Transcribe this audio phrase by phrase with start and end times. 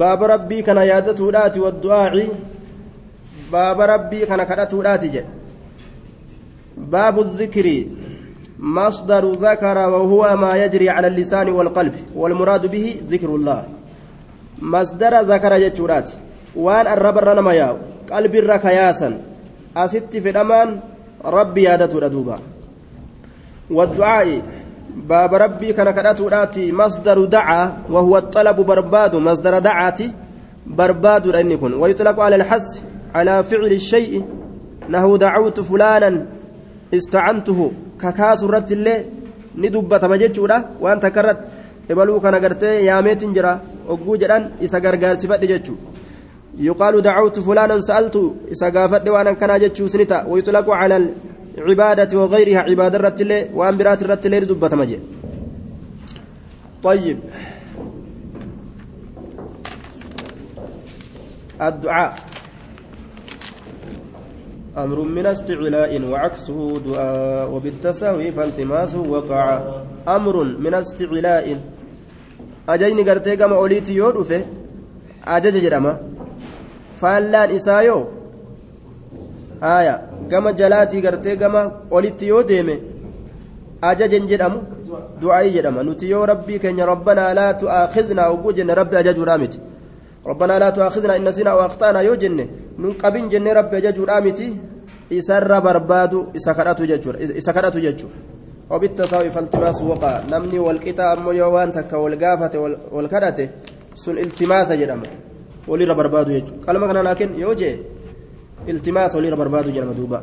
[0.00, 2.28] ربي كان يادته راتي والدعاء
[3.52, 5.24] باب ربي كان كدته راتي
[6.76, 7.84] باب الذكر
[8.58, 13.64] مصدر ذكر وهو ما يجري على اللسان والقلب والمراد به ذكر الله
[14.62, 16.10] مصدر ذكر جتورات
[16.56, 17.76] وان الرب رنما ياو
[18.12, 19.20] قلب الركياسا
[19.76, 20.80] أست في الأمان
[21.24, 22.38] ربي يادته دوبا
[23.70, 24.42] والدعاء
[24.96, 30.12] باب ربي كان كداتوراتي مصدر دعا وهو الطلب برباد مصدر دعاتي
[30.66, 32.82] برباد لأن يكون ويطلق على الحس
[33.14, 34.24] على فعل الشيء
[34.88, 36.26] نهو دعوت فلانا
[38.46, 39.04] irratti illee
[39.60, 41.44] ni dubbatama jechuudha waan takka irratti
[41.88, 43.52] ebaluu kana gartee yaameetiin jira
[43.88, 45.76] ogguu jedhan isa gargaarsifadhe jechuu
[46.68, 48.22] yuqaalu dacawtu fulaanan sa'altu
[48.54, 50.98] isa gaafadhe waan akkanaa jechuu sini ta'a wayutlaqu cala
[51.58, 54.98] العبادة وغيرها عبادة الرتلة وأنبرات الرتلة دبة مجي
[56.82, 57.18] طيب.
[61.62, 62.18] الدعاء.
[64.76, 69.62] أمر من استعلاء وعكسه دعاء وبالتساوي فالتماسه وقع.
[70.08, 71.60] أمر من استعلاء.
[72.68, 74.44] أجيني قرتي كما أوليتي يودفه
[75.24, 76.00] أجج جرما.
[76.96, 78.06] فالان إسايو.
[79.62, 80.15] آية.
[80.30, 82.76] كما جلاتي قرتي كما أوليتي يوديمه
[83.84, 84.62] أجج جرما
[85.22, 89.58] دعائي جرما نتيو ربي كن ربنا لا تؤاخذنا وقوجنا ربي أجج رامتي
[90.26, 92.46] ربنا لا تؤاخذنا إن نسينا أو أخطأنا يو جنة
[92.78, 94.48] نون قبين جنة رب يجو رامتي
[95.12, 98.12] إسر بربادو إسكراتو ججور إسكراتو ججور
[98.70, 102.54] وبالتساوي فالتماس وقع نمني والقطع أمو يوان تكا والقافة
[102.94, 103.48] والكرته
[103.94, 105.02] سن التماس جرم
[105.68, 107.70] ولير بربادو يجو قال ما كان لكن يوجي
[108.68, 110.20] التماس ولير بربادو جرم دوبا.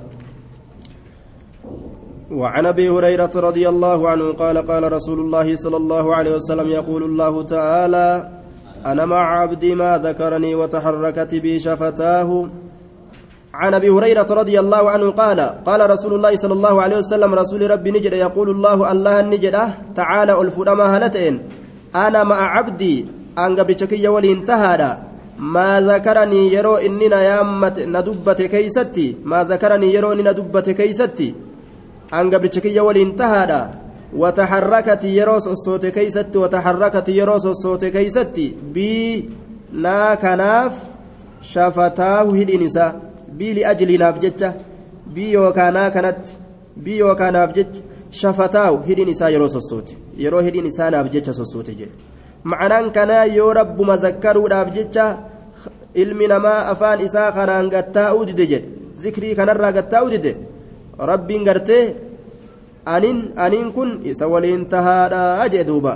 [2.32, 7.04] وعن أبي هريرة رضي الله عنه قال قال رسول الله صلى الله عليه وسلم يقول
[7.04, 8.30] الله تعالى
[8.86, 12.50] أنا مع عبدي ما ذكرني وتحركت بي شفتاه.
[13.54, 17.72] عن أبي هريرة رضي الله عنه قال قال رسول الله صلى الله عليه وسلم رسول
[17.72, 19.56] ربي نجد يقول الله الله نجد
[19.96, 21.42] تعالى الفرما هلتين
[21.96, 24.98] أنا مع عبدي ان قبل شكي ولي انتهى.
[25.40, 29.18] ما ذكرني يرو اننا يامت ندبت كيستي.
[29.24, 31.36] ما ذكرني يرو اننا ندبت كيستي.
[32.14, 33.70] ان قبل شكي ولي انتهى
[34.16, 36.38] وتحركت يروس الصوت كيستي.
[36.38, 38.56] وتحركت يروس الصوت كيستي.
[38.74, 39.30] بي
[39.74, 40.74] نا كناف
[41.42, 43.02] شفتاه هدينسا
[43.38, 44.54] بي لأجل ناف جتة
[45.14, 46.24] بي يوكانا كانت
[46.78, 51.88] بي يوكاناف جت شفتاه هدينسا يروس الصوت يرو هدينسا ناف جتة الصوت جي
[52.44, 55.06] معنaan kanaa yoo rabbuma zakkaruudhaaf jecha
[56.04, 58.68] ilmi namaa afaan isaa kanaan gattaa'uu dide jedhe
[59.04, 60.32] zikrii kanarraa gattaa'uu dide
[61.12, 61.84] rabbiin gartee
[62.96, 65.96] anin aniin kun isa waliin tahaadha jee duuba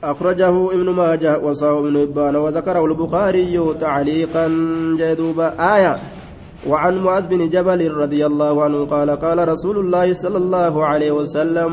[0.00, 4.46] أخرجه ابن ماجه وصاه ابن إبان وذكره البخاري تعليقا
[5.00, 5.94] جدوبا آية
[6.66, 11.70] وعن معاذ بن جبل رضي الله عنه قال قال رسول الله صلى الله عليه وسلم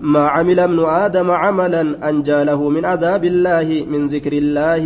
[0.00, 4.84] ما عمل ابن آدم عملا أنجى له من عذاب الله من ذكر الله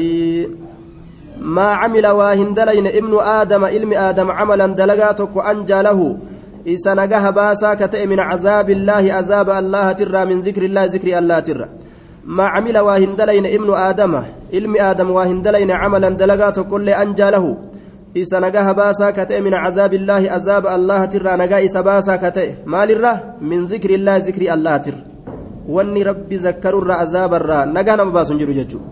[1.41, 6.19] ما عمل واهن دلين ابن آدم علم آدم عملا دلقاتك أنجى له
[6.69, 11.15] isa nagaha baasaa ka ta'e min cazaabi illaahi azaaba allaha tirraa min zikri illaahi zikri
[11.15, 11.69] allah tirra
[12.25, 15.73] maa camila waa hin dalayne ibnu aadama ilmi aadam waa hin dalayne
[18.25, 22.31] isa nagaha baasaa ka ta'e min cazaabi illaahi azaaba allaha tirraa nagaa isa baasaa ka
[22.31, 25.03] ta'e maalirra min zikri illaahi zikri allaha tirra
[25.69, 28.83] wanni rabbi zakkarurra azaabarraa nagaa nama baasun jiru jechuu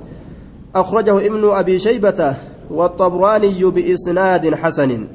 [0.76, 2.36] أخرجه ابن أبي شيبة
[2.70, 5.06] والطبراني بإسناد حسن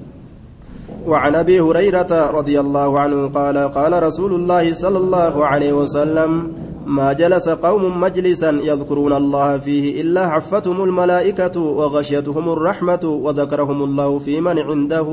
[1.07, 6.51] وعن ابي هريره رضي الله عنه قال قال رسول الله صلى الله عليه وسلم
[6.85, 14.41] ما جلس قوم مجلسا يذكرون الله فيه إلا حفتهم الملائكة وغشيتهم الرحمة وذكرهم الله في
[14.41, 15.07] من عنده.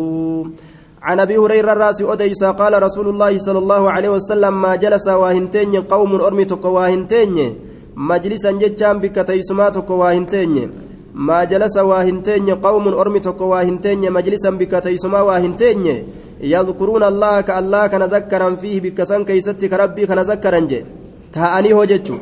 [1.03, 5.77] عن أبي هريرة الرأس اوديسا قال رسول الله صلى الله عليه وسلم ما جلس واهنتين
[5.83, 7.55] قوم ارمتك واهنتين
[7.97, 10.71] مجلسا جتان بك تيسماتك واهنتين.
[11.15, 16.05] ما جلس واهنتين قوم أرمي تكو واهنتين مجلسا بك تيسما واهنتين.
[16.41, 20.85] يذكرون الله كالله كنذكرا فيه بك سن كيستك ربي كنذكرا جي.
[21.33, 22.17] تهاني هوجتشو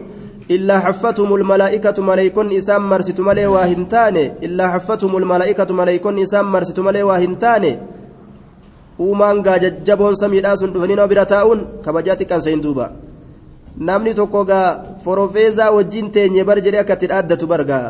[0.51, 4.17] إلا حفتهم الملائكة ملائكون إسام مرست ملي واهنتان
[4.47, 7.65] إلا حفتهم الملائكة ملائكون إسام مرست ملي واهنتان
[9.05, 12.87] uumaan gaa jajjaboon samiidhaa sun dhufanii nama bira taa'uun kabajaatti qansayin duuba
[13.89, 14.69] namni tokko gaa
[15.05, 17.89] forofeezaa wajjin teenye bar jedhee akka itti dhaaddatu bargaa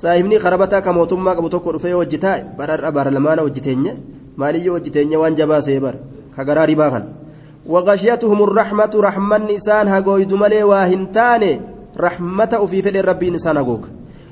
[0.00, 3.92] saahibni karabataa ka mootummaa qabu tokko dhufee hojii taa'e bararra bara lamaana hojii teenye
[4.40, 5.94] maaliyyoo hojii teenye waan jabaa see bar
[6.36, 7.04] ka ribaa kan
[9.08, 13.84] rahmanni isaan hagooydu malee waa hin taane رحمة في فعل ربي نسان أقوك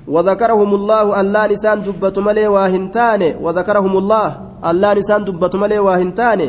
[0.09, 4.29] وذكرهم الله الله نسان دبة ملي واهنتان وذكرهم الله
[4.71, 6.41] الله نسان دبة ملي واهنتان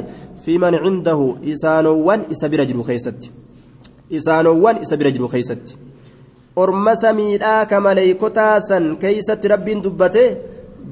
[0.43, 1.19] في من عنده
[1.53, 3.19] إسانوان إسابير جلو خيست
[4.11, 5.65] إسانوان إسابير جلو خيست
[6.63, 10.23] orma samiidhaa ka maleeykotaa san keeysatti rabbiin dubbate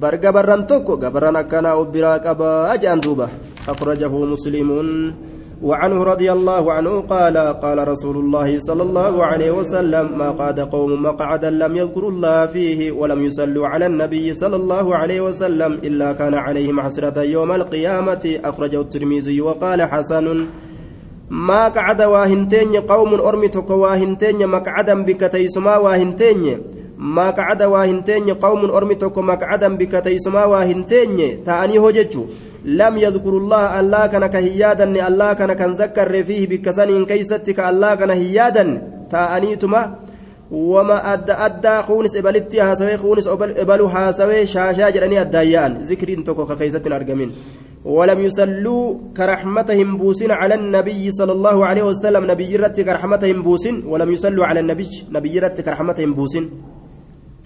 [0.02, 3.30] bar gabarran tokko gabarran akkanaa of biraa qabaa jedhan duuba
[5.64, 11.04] وعنه رضي الله عنه قال قال رسول الله صلى الله عليه وسلم ما قاد قوم
[11.04, 16.34] مقعدا لم يذكروا الله فيه ولم يصلوا على النبي صلى الله عليه وسلم إلا كان
[16.34, 18.40] عليهم حسرة يوم القيامة.
[18.46, 20.46] أخرجه الترمذي وقال حسن
[21.30, 26.44] ما قعد واهنتين قوم أرمي تكو واهنتين مقعدا بك تيسما واهنتين.
[26.98, 32.26] ما قعد واهنتين قوم أرمي تكو مقعدا بك تيسما واهنتين تأني هججو
[32.66, 38.10] لم يذكروا الله الله كان كهيادا الله كان كان ذكر فيه بكسن كيستك الله كان
[38.10, 38.66] هيادا
[39.12, 39.82] تانيتما
[40.52, 43.28] وما أدى أدى خونس إبلتي هاسوي خونس
[43.64, 47.32] إبلو هاسوي شاشا جراني الدايان ذكرين تكو كيست أرقمين
[47.86, 52.32] ولم يصلوا كرحمتهم بوسين على النبي صلى الله عليه وسلم.
[52.32, 56.14] نبي رت كرحمتهم بوسين ولم يصلوا على النبي نبي رت كرحمتهم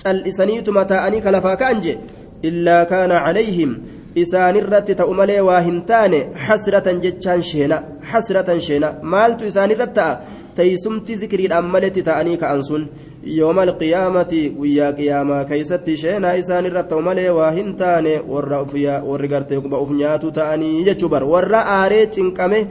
[0.06, 1.98] بوسين الإسانيت متاءني كلفا كأنجي
[2.46, 3.82] إلا كان عليهم
[4.18, 10.20] إسان الرت تأملي واهنتان حسرة جتشان شينا حسرة شينا مالت إسان الرت
[10.56, 12.88] تيسمت ذكري الأملت تأني كأنسون
[13.24, 20.88] يوم القيامة ويا قيامة كيست شينا إسان الرت ملي واهنتان ورا أفيا ورقرتي بأفنياتو تأني
[20.88, 22.68] يجبر ورا آريت إنكمه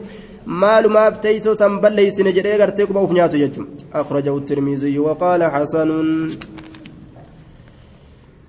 [0.47, 3.67] maalumaaf teeysoo san balleeysine jedhee gartee quba uf nyaatu jechuun
[4.01, 6.11] akhrajahu tirmiiziyyu waqaala xasanun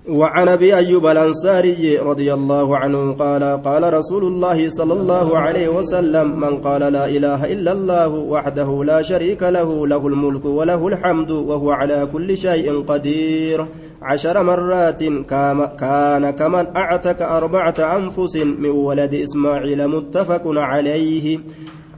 [0.08, 6.40] وعن أبي أيوب الأنصاري رضي الله عنه قال قال رسول الله صلى الله عليه وسلم
[6.40, 11.70] من قال لا إله إلا الله وحده لا شريك له له الملك وله الحمد وهو
[11.70, 13.66] على كل شيء قدير.
[14.02, 21.38] عشر مرات كان كمن أعتك أربعة أنفس من ولد إسماعيل متفق عليه.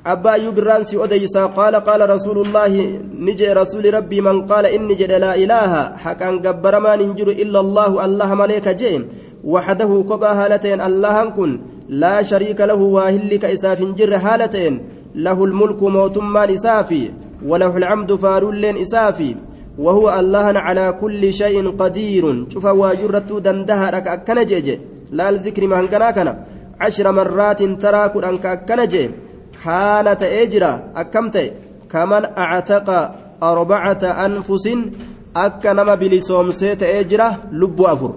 [0.07, 5.13] أبا أيوب الرانسي أديسا قال قال رسول الله نجي رسول ربي من قال إني جد
[5.13, 9.09] لا إله حقا قبر ما ننجر إلا الله الله مليك جيم
[9.45, 11.51] وحده كبا هالتين الله كن
[11.89, 14.75] لا شريك له واهلك إساف جر هالتين
[15.15, 17.03] له الملك موتما إسافي
[17.51, 19.37] وله العمد فارولين إسافي
[19.79, 24.79] وهو الله على كل شيء قدير شوف واجرت دندها لك أكنجي
[25.19, 26.33] لا الذكر مهنكنا كنا
[26.81, 29.05] عشر مرات تراك أنك أكنجي
[29.65, 30.71] haala ta'ee jira
[31.03, 31.49] akkam ta'e
[31.93, 32.99] kaman actaqa
[33.51, 34.81] arbacata anfusin
[35.35, 37.29] akka nama bilisoomsee ta'ee jira
[37.61, 38.13] lubbuu afur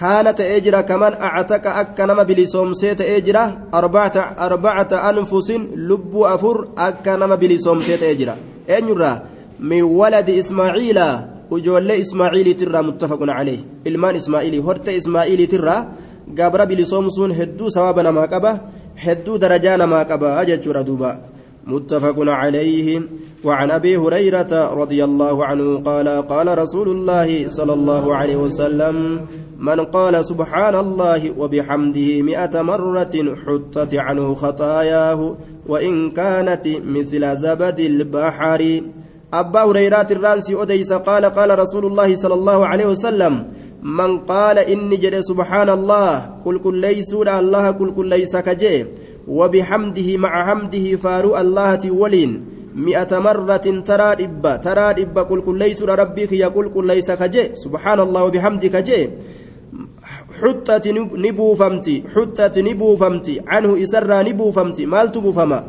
[0.00, 3.42] kaana ta'ee jira kaman actaqa akka nama bilisoomsee ta'ee jira
[3.72, 6.56] arbacata anfusin lubbuu afur
[6.88, 8.34] akka nama bilisoomsee ta'ee jira
[8.68, 9.16] eenyurraa
[9.70, 11.06] min waladi ismaaciila
[11.56, 15.80] ujoollee ismaaciiliitirraa muttafaqun caleeh ilmaan ismaaciilii horte ismaaciiliitirraa
[16.38, 18.52] gabra bilisoomsuun hedduu sawaaba namaa qaba
[19.04, 21.10] hedduu darajaa namaa qaba jechuudha duuba.
[21.66, 23.02] متفق عليه
[23.44, 29.26] وعن ابي هريره رضي الله عنه قال قال رسول الله صلى الله عليه وسلم
[29.58, 33.14] من قال سبحان الله وبحمده مئة مرة
[33.46, 38.80] حطت عنه خطاياه وإن كانت مثل زبد البحر
[39.34, 43.46] أبا هريرة الرانسي أديس قال قال رسول الله صلى الله عليه وسلم
[43.86, 48.86] من قال إني جري سبحان الله كل كل ليس الله كل كل ليس كجي
[49.28, 52.30] وبحمده مع حمده فارو الله ولين
[52.74, 58.00] مئة مرة ترى إبا ترى إبا كل كل ليس ربك يقول كل ليس كجي سبحان
[58.00, 59.00] الله وبحمده كجي
[60.42, 60.84] حتت
[61.24, 65.60] نبوفمتي حتت نبوفمتي عنه إسرى نبوفمتي مال تبوفما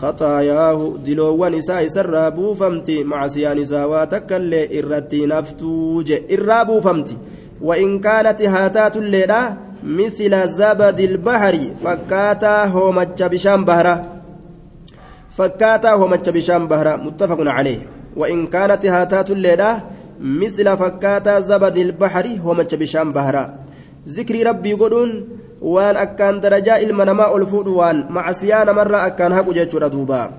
[0.00, 6.08] خطاياه دلوان إساء إسرى بوفمتي مع سيان إساء واتكالي إرتي نفتوج.
[6.34, 7.16] إرى بوفمتي
[7.60, 13.96] وإن كانت هاتات الليلة مثل زبد البحر فكاتا هومتش بشام بهرة.
[15.30, 16.96] فكاتا هومتش بشام بهرة.
[16.96, 17.78] متفق عليه.
[18.16, 19.82] وإن كانت هاتات الليلة
[20.20, 23.54] مثل فكاتا زبد البحر هومتش بشام بهرة.
[24.08, 25.28] ذكر ربي يقولون
[25.62, 28.06] وان أكان درجاء المنماء ألفود وان.
[28.10, 30.30] مع سيان مرة أكان هكو جيتشورا دوبا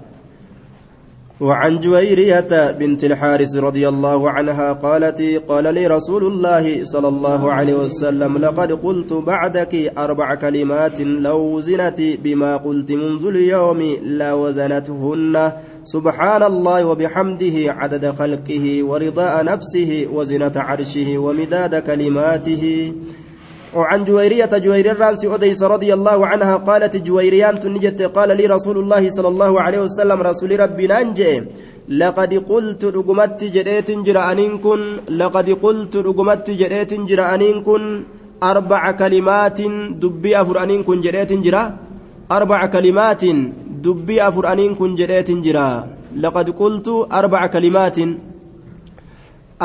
[1.42, 7.74] وعن جويرية بنت الحارث رضي الله عنها قالت قال لي رسول الله صلى الله عليه
[7.74, 15.52] وسلم لقد قلت بعدك أربع كلمات لو وزنت بما قلت منذ اليوم لوزنتهن
[15.84, 22.94] سبحان الله وبحمده عدد خلقه ورضاء نفسه وزنة عرشه ومداد كلماته.
[23.76, 29.04] وعن جويرية جوير الرانس أديس رضي الله عنها قالت جويريان تنجت قال لي رسول الله
[29.10, 31.34] صلى الله عليه وسلم رسول ربي ننجي
[32.02, 34.82] لقد قلت رقمت جريت جرى أنين كن
[35.22, 37.84] لقد قلت رقمت جريت جرى أنين كن
[38.52, 39.60] أربع كلمات
[40.04, 41.64] دبي أفر أنين كن جريت جرى
[42.38, 43.24] أربع كلمات
[43.86, 45.70] دبي أفر أنين كن جريت جرى
[46.24, 46.88] لقد قلت
[47.20, 47.98] أربع كلمات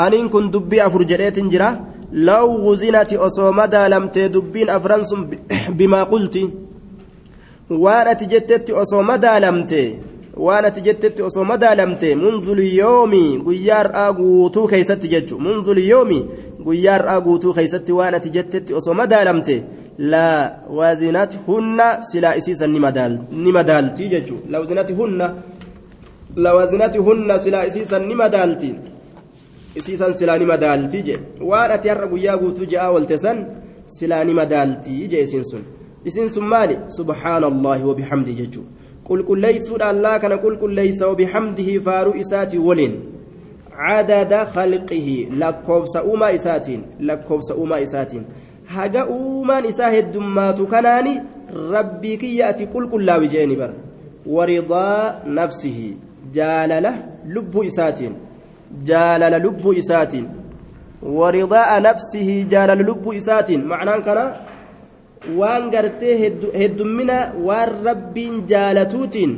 [0.05, 1.69] أنين كن دبي أفر جريت جرى
[2.13, 5.13] لو وزنت أصومدا لم تدبين أفرنس
[5.69, 6.35] بما قلت
[7.69, 9.65] وأنا تجتت أصومدا لم
[10.39, 16.25] ati jettetti osoo madaalamte munzuliyoomi guyyaa har'aa guutuu keeysatti jechu munzuliyoomi
[16.65, 19.63] guyyaa har'aa guutuu keeysatti waan ati jettetti osoo madaalamte
[19.97, 22.71] laa waazinat hunna silaa isiisan
[23.31, 25.33] ni madaaltii jechu lawzinati hunna
[26.35, 27.65] lawaazinati hunna silaa
[29.75, 33.17] isiisan ni madaalti isiisan silaa ni madaaltii je waan ati har'a guyyaa guutuu je'aa olte
[33.17, 33.45] san
[33.85, 35.63] silaa ni madaaltii je isiin sun
[36.05, 38.65] isiin sun maali subhaana allaahi wabihamdi jechuu
[39.03, 42.95] qulqulleeysuudha allaa kana qulqulleeysa وبحمده faaruu isaatii waliin
[43.81, 48.23] عدد خلقه لكوفس أوما إساتين لكوفس أوما إساتين
[48.71, 51.13] haga uumaan isaa heddummaatu kanaani
[51.71, 53.71] rabbii kiyyaati qulqullaa'u jeeni bar
[54.35, 55.97] waridaa nafsihi
[56.37, 56.93] jaalala
[57.35, 58.13] lubbuu isaatiin
[58.89, 60.27] jaalala lubbuu isaatiin
[61.19, 64.23] waridaa nafsihi jaalala lubbuu isaatiin macnaan kana
[65.39, 66.15] waan gartee
[66.61, 69.33] heddummina waan rabbiin jaalatuutiin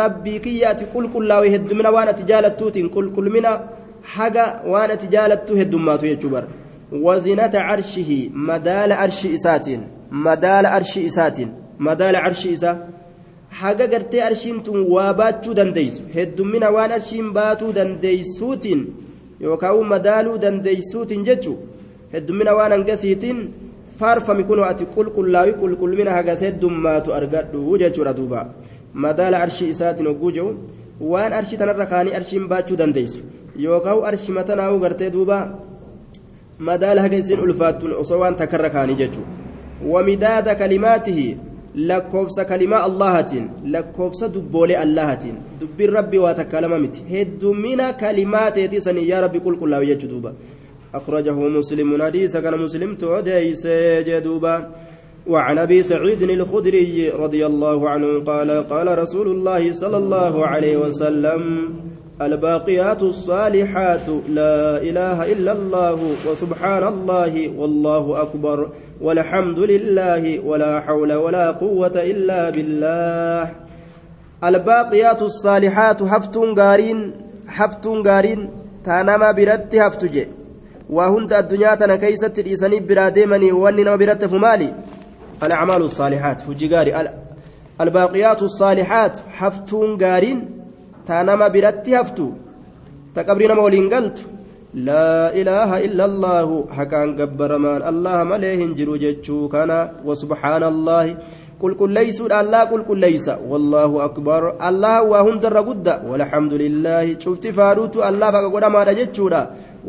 [0.00, 3.52] rabbii kiyyaati qulqullaa'e heddumina waan ati jaalattuutiin qulqullumina
[4.14, 6.48] haga waan ati jaalattu heddummaatu jechuu bara
[7.06, 12.76] wazinata carshihi madaala arshi isaatiin madaala arshi isaatiin madaala arshi isaa
[13.60, 18.82] haga gartee arshiin tun waa baachuu dandeeysu heddumina waan arshiin baatuu dandeeysuutiin
[19.40, 21.56] yookaan madaaluu dandeeysuutiin jechuu
[22.12, 23.40] heddumina waan hangasiitiin
[23.98, 28.46] faarfami kun ati qulqullaawi qulqullumina hagas heddummaatu argadhu jechuudha duuba
[29.04, 30.52] madaala arshii isaatiin hogguu jedhu
[31.12, 33.24] waan arshii tanarra kaanii arshiin baachuu dandeessu
[33.64, 35.38] yookaan arshi matanaa'uu gartee duuba
[36.70, 39.30] madaala haga ulfaattuun osoo waan takkarra kaanii jechuudha
[39.92, 41.28] wamidaada kalimaatihi
[41.86, 49.08] lakkoofsa kalimaa allahatiin lakkoofsa dubboolee allahatiin dubbiin rabbii waa takka lama miti heddumina kalimaateetii sanii
[49.08, 50.32] yaa rabbi qulqullaawi jechuu duuba.
[50.94, 53.66] أخرجه مسلم حديث كان مسلم توديس
[54.08, 54.68] جدوبا
[55.26, 61.42] وعن ابي سعيد الخدري رضي الله عنه قال قال رسول الله صلى الله عليه وسلم
[62.22, 71.50] الباقيات الصالحات لا إله إلا الله وسبحان الله والله أكبر والحمد لله ولا حول ولا
[71.50, 73.54] قوة إلا بالله.
[74.44, 77.12] الباقيات الصالحات هفتون غارين
[77.48, 78.50] هفتون غارين
[78.84, 80.26] تانما برت هفتجي
[82.00, 84.74] keeysatti dhiisanii biraa deemanii wanni nama biratti hafu maali
[85.42, 86.92] الأعمال الصالحات هجيغاري
[87.80, 90.57] الباقيات الصالحات حفتون غارين
[91.08, 92.28] تانما برتي هفتو
[93.14, 94.18] تكبرين مولين قلت
[94.88, 99.70] لا إله إلا الله حكان قبر مان الله مليه جرو جتشو كان
[100.06, 101.06] وسبحان الله
[101.62, 107.04] قل كل ليس الله قل كل ليس والله أكبر الله وهم در قد والحمد لله
[107.24, 109.26] شفت فاروت الله فقد ما جتشو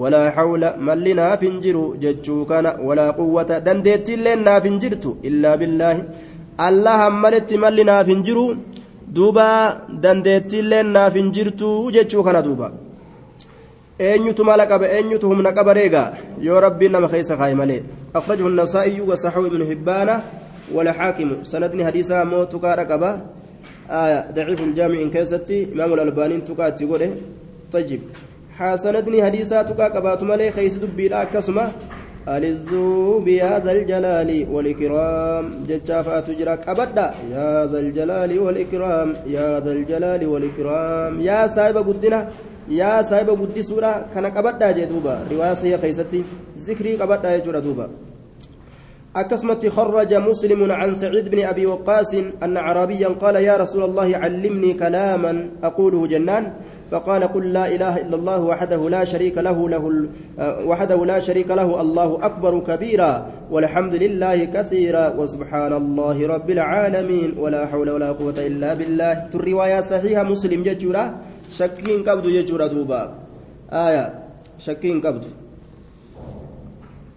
[0.01, 5.95] ولا حول ملنا فنجرو جتشو كان ولا قوة دندت لنا فنجرت إلا بالله
[6.67, 7.97] الله ملت ملنا
[9.09, 11.61] فنجرو دوبا دندت لنا فنجرت
[11.93, 12.69] جتشو كان دوبا
[13.99, 16.03] eenyutu mala qaba eenyutu humna qaba reega?
[16.39, 17.83] Yoo rabbiin nama keessa kaaye malee.
[18.15, 18.47] Akhrajahu
[19.47, 20.09] ابن حبان
[20.73, 23.21] ولا حاكم سندني حديثا مو تقارا قبا
[23.89, 27.15] آية ضعيف الجامع إن كيستي إمام الألباني تقاتي قوله
[27.71, 28.01] طيب
[28.57, 31.71] حسندني حديثا تقا قبات مالي خيس دبي كسمة
[32.27, 35.43] ألذوا بهذا الجلال والإكرام.
[35.67, 39.07] جتشافا تجرى أبدا يا ذا الجلال والإكرام.
[39.27, 41.21] يا ذا الجلال والإكرام.
[41.21, 42.27] يا سايب قدنا.
[42.69, 43.93] يا سايب قد سورة.
[44.13, 46.23] كان أبدا جدوبا رواية خيستي.
[46.57, 47.87] ذكري أبدا يجرى دوبا.
[49.15, 54.73] أكسمت خرج مسلم عن سعيد بن أبي وقاص أن عربيا قال يا رسول الله علمني
[54.73, 56.53] كلاما أقوله جنان.
[56.91, 59.83] فقال قل لا إله إلا الله وحده لا شريك له له
[60.65, 63.13] وحده لا شريك له الله أكبر كبيرا
[63.51, 69.29] والحمد لله كثيرا وسبحان الله رب العالمين ولا حول ولا قوة إلا بالله.
[69.35, 71.03] الرواية صحيحة مسلم ججورا
[71.49, 73.01] شكين قبض ججورا دوبا.
[73.69, 74.05] آية
[74.59, 75.23] شكين قبض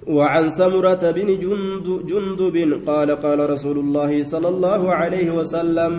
[0.07, 2.57] وعن سمرة بن جند جندب
[2.87, 5.93] قال قال رسول الله صلى الله عليه وسلم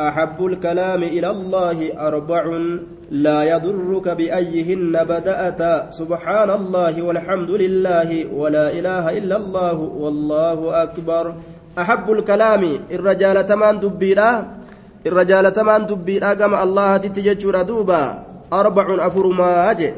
[0.00, 1.78] أحب الكلام إلى الله
[2.08, 2.44] أربع
[3.10, 11.34] لا يضرك بأيهن بدأت سبحان الله والحمد لله ولا إله إلا الله والله أكبر.
[11.78, 14.30] أحب الكلام الرجال تمان دبيرا
[15.06, 18.04] الرجال تمان دبيرا كما الله تتججر دوبا
[18.52, 19.94] أربع أفرماج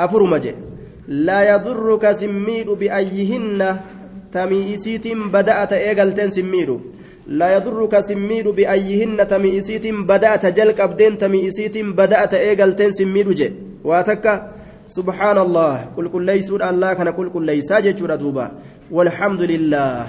[0.00, 0.67] أفرمج
[1.08, 3.76] لا يضرك سميد بأيهن
[4.32, 6.70] تميسيت بدأت إيغلتين سميد
[7.26, 13.52] لا يضرك سميد بأيهن تميسيت بدأت جلك أبدين تميسيت بدأت إيغلتين سميد جي.
[13.84, 14.24] واتك؟
[14.88, 18.46] سبحان الله قل كل ليس الله كان قل كل ليس جيتشورا دوبا.
[18.92, 20.06] والحمد لله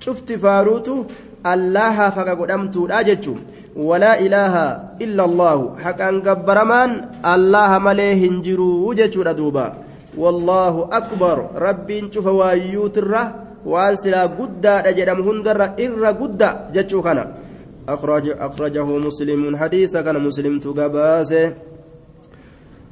[0.00, 1.04] شفت فاروتو
[1.46, 3.34] الله فقا قدمتو جيتشو
[3.76, 4.54] ولا إله
[5.00, 5.58] إلا الله.
[5.84, 6.90] حقا قبرمان
[7.24, 9.85] الله مليه هنجرو جيتشورا دوبا.
[10.16, 11.36] والله أكبر.
[11.56, 13.24] ربي شوف وايوت الره
[13.66, 16.50] وان قدا جدم هندر إر قدا.
[16.74, 17.18] جتشو كان.
[17.88, 19.56] أخرج أخرجه مسلم.
[19.56, 21.52] حديث كان مسلم تقباسه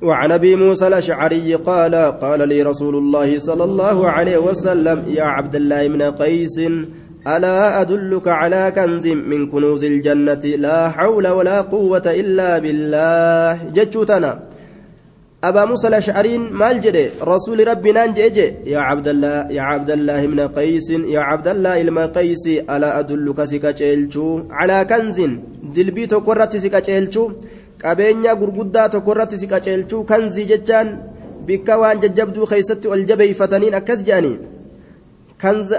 [0.02, 5.54] وعن أبي موسى الأشعري قال قال لي رسول الله صلى الله عليه وسلم يا عبد
[5.54, 6.59] الله بن قيس
[7.26, 13.73] ألا أدلك على كنز من كنوز الجنة؟ لا حول ولا قوة إلا بالله.
[13.73, 14.31] جتشوتنا
[15.48, 20.40] أبا موسى الأشعري مال جدي رسول ربنا جيجي يا عبد الله يا عبد الله بن
[20.58, 23.70] قيس يا عبد الله إلما قيس ألا أدلك سكا
[24.58, 25.18] على كنز
[25.76, 26.30] دلبي tokko
[29.14, 30.88] irratti si qaceelchuu kanzii jechaan
[31.46, 34.36] bikka waan jajjabduu keeysatti ol jabeeyfataniin akkas jedhanii
[35.42, 35.78] kanza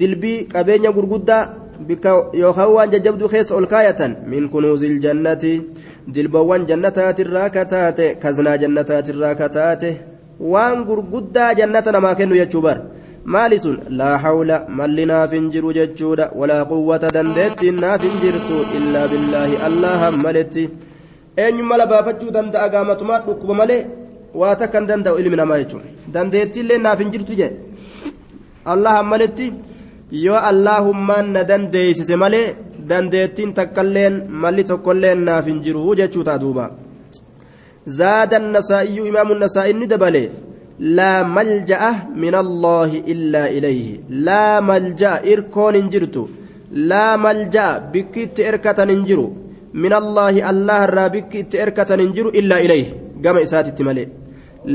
[0.00, 1.63] dilbii qabeenya gurguddaa bikka
[2.42, 5.52] yookaan waan jajjabduu keessa ol kaayatan min kunuuzil jannati
[6.14, 9.90] dilbawwan jannataatirraa kataate kaznaa jannataatirraa kataate
[10.52, 12.78] waan gurguddaa jannata namaa kennu jechuu bar
[13.24, 13.76] maali sun?
[13.98, 16.30] Laa hawla malli naaf hin jiru jechuudha.
[16.40, 20.64] Walaa quwwata dandeettiin naaf hin jirtu illaa billaahi allahan maletti.
[21.36, 23.86] Eenyummaa labaafachuu danda'a gaamatumaa dhukkuba malee
[24.40, 25.86] waa takka hin danda'u ilmi namaa jechuudha.
[26.14, 27.56] Dandeettiillee naaf hin jirtu jedhe
[28.72, 29.52] allah maletti
[30.22, 32.46] yoo allaahummaan na dandeeysise malee
[32.88, 36.66] dandeettiin takkalleen malli tokkolleen naaf hin jiru jechuu ta'a duuba
[37.98, 40.24] zaada nasaa'iyyuu imaamu nasaa'inni dabale
[40.98, 41.82] لا ملجأ
[42.24, 43.86] من الله إلا إليه
[44.26, 46.16] لا ملجأ إركون انجرت
[46.90, 49.26] لا ملجأ بكت إركة انجرو
[49.82, 52.86] من الله الله الرابك تركة ننجر إلا إليه
[53.24, 54.04] قام إسات التمالي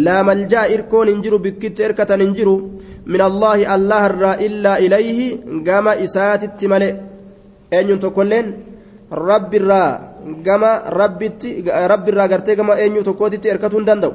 [0.06, 2.50] لا ملجأ إركون ننجر بك تركة ننجر
[3.14, 5.20] من الله الله الرا إلا إليه
[5.68, 6.90] قام إسات التمالي
[7.74, 8.46] أين تقولين
[9.30, 9.86] رب الرا
[10.46, 10.64] قام
[11.00, 11.22] رب
[11.92, 14.12] رب الرا قرتي قام أين تقوتي تركة دندو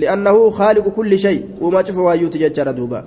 [0.00, 3.00] لأنه خالق كل شيء وما تشوف وايوتي ججر دوبا.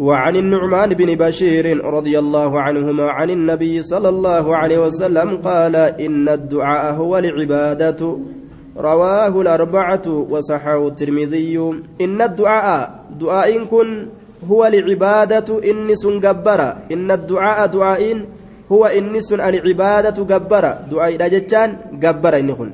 [0.00, 6.28] وعن النعمان بن بشير رضي الله عنهما عن النبي صلى الله عليه وسلم قال إن
[6.28, 8.00] الدعاء هو العبادة.
[8.80, 11.56] رواه الأربعة وصححه الترمذي
[12.00, 12.90] إن الدعاء
[13.20, 13.88] دعاء كن
[14.50, 18.02] هو العبادة إنس جبرا إن الدعاء دعاء
[18.72, 21.68] هو إنس العبادة جبرا دعاء إلى جتان
[22.02, 22.70] جبرا إنكن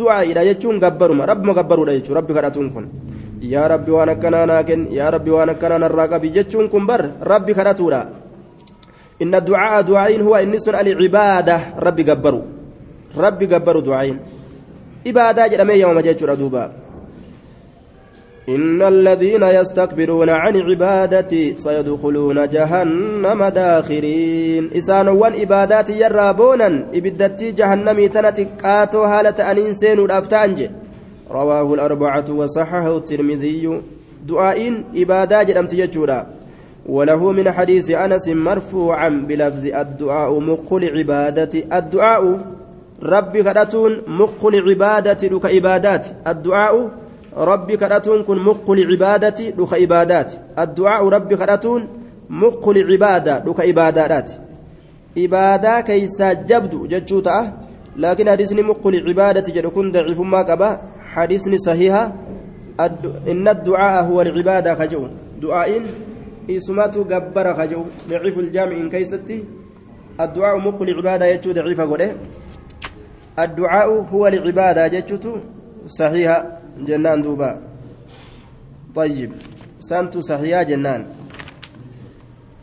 [0.00, 1.86] دعاء إلى جتون جبرما رب ما جبروا
[2.18, 2.86] رب كراتون كن
[3.38, 8.00] akkanaa naa kenni yaa rabbi waan akkanaa narraa qabi jechuun kun bar rabbi kadhatuudha
[9.22, 12.42] inna ducaa'a ducaa'iin huwa inni sun alcibaada rabbi gabbaru
[13.16, 14.18] rabbi gabbaru ducaa'iin
[15.04, 16.70] ibaadaa jedhamee yaamama jechuudha duuba
[18.48, 24.70] إن الذين يستكبرون عن عبادتي سيدخلون جهنم داخرين.
[24.76, 30.70] إسانوان إبادات يرابونا إبدتي جهنمي تنتي قاتو هالة أنين سينو الأفتانجي
[31.30, 33.80] رواه الأربعة وصححه الترمذي.
[34.26, 36.26] دعاء إبادة جرمت يجورا
[36.86, 42.38] وله من حديث أنس مرفوعا بلفظ الدعاء مق العبادة الدعاء
[43.02, 46.90] ربي كرتون مق العبادة لك إبادات الدعاء
[47.36, 51.88] ربي كرتون كن مق العبادة لك إبادات الدعاء ربي كرتون
[52.30, 54.30] مق العبادة لك إبادات
[55.18, 57.52] إبادة كيسا جبد ججوتا
[57.96, 60.80] لكن حديثني مق العبادة جد كن ضعيف ما قبا.
[61.14, 62.14] حديثني صحيحة
[63.28, 65.08] إن الدعاء هو العبادة خجو.
[65.42, 65.82] دعاء
[66.50, 67.84] اسمته جبر خجو.
[68.10, 69.44] ضعيف الجامع إن كيستي.
[70.20, 72.14] الدعاء مقل عبادة يجو ضعيف قوله
[73.38, 75.36] الدعاء هو العبادة جتشتو؟
[75.86, 76.38] صحيحة
[76.86, 77.60] جنان دوبا.
[78.94, 79.32] طيب
[79.80, 81.06] سنت صحيحة جنان.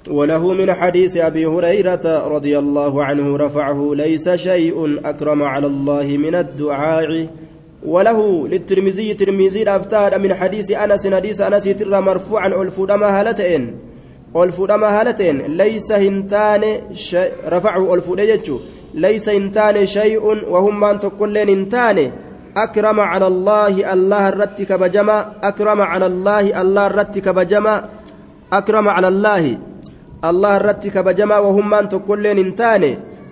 [0.10, 6.36] وله من حديث أبي هريرة رضي الله عنه رفعه ليس شيء أكرم على الله من
[6.36, 7.28] الدعاء.
[7.86, 13.64] وله للترمذي ترمذي أفتاد من حديث أنس حديث أنس ترى مرفوعا ألفودما هالتين.
[14.36, 16.64] ألفودما هالتين ليس هنتان
[17.48, 18.60] رفعه ألفود يجو
[18.96, 21.98] ليس هنتان شيء وهم من تقولين هنتان
[22.58, 27.76] أكرم على الله الله الرتك بجما أكرم على الله الله الرتك بجما
[28.54, 29.44] أكرم على الله
[30.30, 32.84] الله الرتك بجما وهم من تقولين هنتان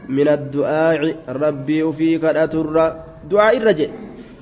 [0.09, 0.99] من الدعاء
[1.29, 2.75] ربي فيك أتر
[3.31, 3.55] دعاء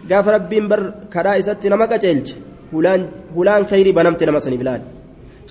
[0.09, 0.81] gaafa rabbiin bar
[1.13, 2.35] kadhaa isatti nama qaceelche
[3.35, 4.81] hulaan khayrii banamte nama saniif laal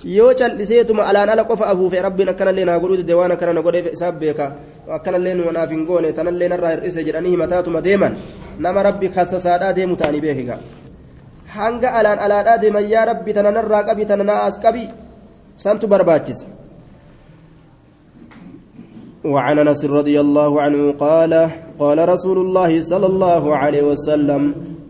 [0.03, 3.93] yoo cal'iseetuma alaan ala qofa afuufe rabbiin akkanallee naa godhuu dide waan akkana na godheef
[3.93, 4.45] isaaf beeka
[4.89, 8.17] akkanallee nu naaf hin goone tanallee narraa hir'ise jedhanii himataatuma deeman
[8.59, 10.57] nama rabbi kassasaadhaa deemu ta'anii beekiga
[11.57, 14.89] hanga alaan alaadhaa deeman yaa rabbi tana narraa qabi tana naa as qabi
[15.55, 16.47] santu barbaachisa
[19.33, 21.33] وعن انس رضي الله عنه قال
[21.79, 24.41] قال رسول الله صلى الله عليه وسلم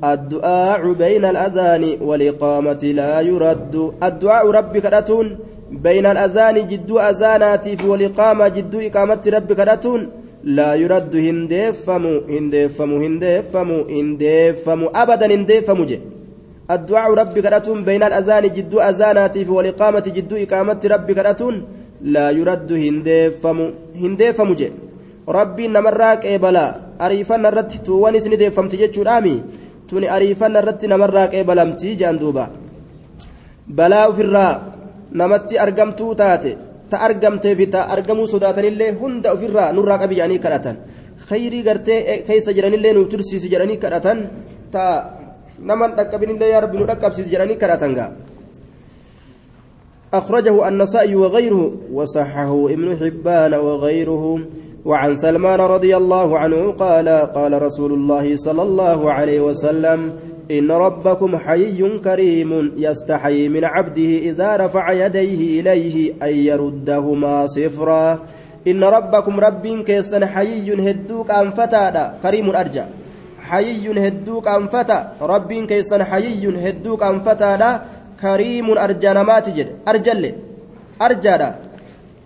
[0.03, 3.75] الدعاء بين الأذان والإقامة لا يرد.
[4.03, 5.37] الدعاء ربك رتون
[5.71, 10.01] بين الأذان جد أذاناتي والإقامة جد إقامة ربك رتون
[10.43, 11.15] لا يرد.
[11.15, 15.99] هندفم هندفم هندفم هندفم أبدا هندفم جي.
[16.71, 21.55] الدعاء ربك رتون بين الأذان جد أذاناتي والإقامة جد إقامة ربك رتون
[22.01, 22.71] لا يرد.
[22.71, 23.57] هندفم
[24.01, 24.71] هندفم جي.
[25.29, 26.67] ربي نمراك إبلا.
[27.01, 29.41] أريفان الرد تواني سندفم تجد آمي
[29.91, 32.45] tuni ariifanna irratti namarraa qeebalamtii jaan duuba
[33.77, 34.53] balaa ofirraa
[35.19, 36.51] namatti argamtuu taate
[36.91, 40.75] ta argamtee fi ta argamuu sodaatanillee hunda ofirraa nurraa qabi jedhanii kadhatan
[41.29, 44.17] khayrii gartee keessa jiranillee nu tursiisi jedhanii kadhatan
[44.73, 44.83] ta
[45.69, 48.11] naman dhaqqabinillee yaa rabbi nu dhaqqabsiisi jedhanii kadhatan gaa
[50.19, 51.63] أخرجه النسائي وغيره
[51.97, 54.23] وصححه ابن حبان وغيره
[54.85, 60.13] وعن سلمان رضي الله عنه قال قال رسول الله صلى الله عليه وسلم
[60.51, 68.19] إن ربكم حي كريم يستحي من عبده إذا رفع يديه إليه أن يردهما صفرا.
[68.67, 72.83] إن ربكم رب كيسن حي هدوك أنفتا كريم أرجى
[73.39, 77.81] حي هدوك أنفتا رب كيسن حي هدوك أنفتا
[78.21, 79.69] كريم أرجى نمات جد.
[79.87, 80.23] أرجل
[81.01, 81.35] أرجى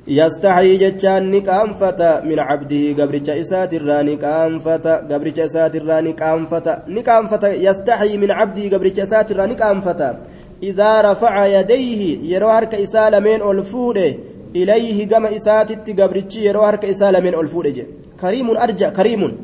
[0.08, 8.18] يستحي جتان نكامفة من عبده قبرج إسات الراني كامفة قبرج إسات الراني كامفة نكامفة يستحي
[8.18, 10.18] من عبده قبرج إسات الراني كامفة
[10.64, 14.16] إذا رفع يديه يرو هرك إسالمين ألفوده
[14.56, 17.86] إليه قم إسات قبرج يرو هرك إسالمين ألفوده
[18.22, 19.38] كريم أرجى كريم.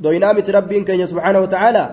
[0.00, 1.84] دوينامة ربين كان سبحانه وتعالى.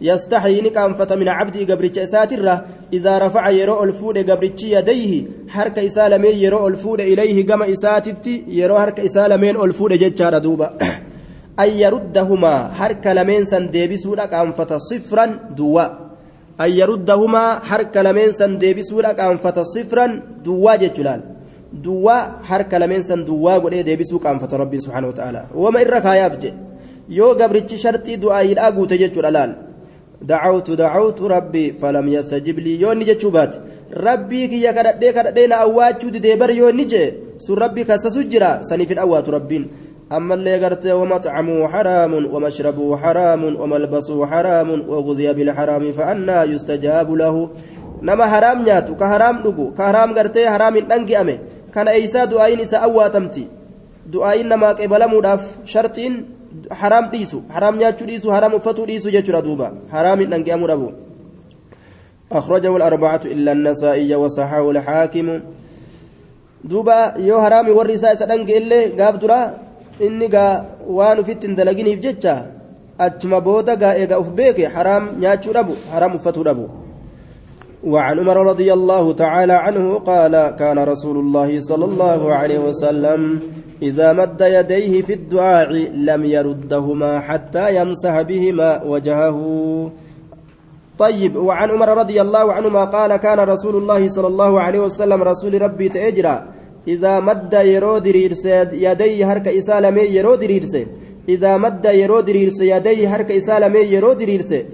[0.00, 5.12] يستحي نكامفة من عبده قبرج إسات الراني إذا رفع يرو الفود قبرتشي يديه
[5.48, 10.68] حرك إسالمين يرو الفود إليه قم إساتتي يرو حرك إسالمين الفود جتشار دوبا.
[11.62, 15.26] أن يردهما حرك لمن سن ديبسودك أنفت صفرا
[15.58, 15.86] دوا.
[16.60, 20.06] أن يردهما حرك لمن سن ديبسودك أنفت صفرا
[20.44, 21.20] دوا جتشلال
[21.72, 22.16] دوا
[22.48, 25.40] حرك لمن سن دوا قد ديبسوك أنفت ربي سبحانه وتعالى.
[25.54, 26.52] وما إرك هيافجي
[27.18, 29.69] يو قبرتشي شرطي دعاء الأقو تجتشلال
[30.22, 33.54] دعوت دعوت ربي فلم يستجب لي يوني جتشوبات
[33.96, 38.86] ربي كي كددي كددي نا اواچو دي بر يوني جي سو ربي كسسو جرا سني
[38.86, 39.70] في الأوات ربين.
[40.12, 47.50] أما اللي غرت ومطعمه حرام ومشربه حرام وملبسه حرام وغذي بالحرام فأنا يستجاب له.
[48.02, 51.38] نما حرام نياتو كحرام دغو كحرام غرتي حرام دنگي أمي.
[51.74, 53.48] كان ايسا دعاين اسا أواتمتي.
[54.12, 56.14] دعاين نما قبلموداف شرطين.
[56.70, 57.42] Haraam dhiisu.
[57.48, 59.72] Haraam nyaachuu dhiisu haraam uffatuu dhiisu jechuudha duuba.
[59.90, 60.90] Haraamin dhange'amuu dhabu.
[62.32, 65.40] أخرجه الأربعة إلا النسائي وصححه الحاكم
[66.64, 69.40] دوبا يو هرامي ورسا سدنج إلي غاف درا
[70.06, 70.46] إني غا
[70.96, 72.34] وانو فيت دلقيني بجتشا
[73.00, 76.66] أجما بودا غا إيغا أفبيك حرام نياتشو ربو حرام فتو ربو
[77.92, 83.20] وعن عمر رضي الله تعالى عنه قال كان رسول الله صلى الله عليه وسلم
[83.82, 89.38] إذا مد يديه في الدعاء لم يردهما حتى يمسح بهما وجهه.
[90.98, 95.62] طيب وعن عمر رضي الله عنهما قال كان رسول الله صلى الله عليه وسلم رسول
[95.62, 96.36] ربي تأجرا.
[96.88, 98.06] إذا مد يرود
[98.72, 100.42] يديه هرك إسالمي يرود
[101.28, 102.28] إذا مد يرود
[102.60, 104.20] يديه هرك إسالمي يرود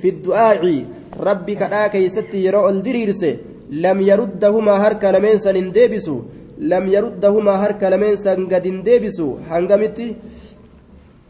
[0.01, 0.85] في الدعاء
[1.21, 3.23] ربي كذا كيست يرو الدريرس
[3.71, 5.38] لم يردهما هرك لمن
[5.73, 6.21] ديبسو
[6.59, 10.16] لم يردهما هرك لمن سن قد ديبسو هنغمتي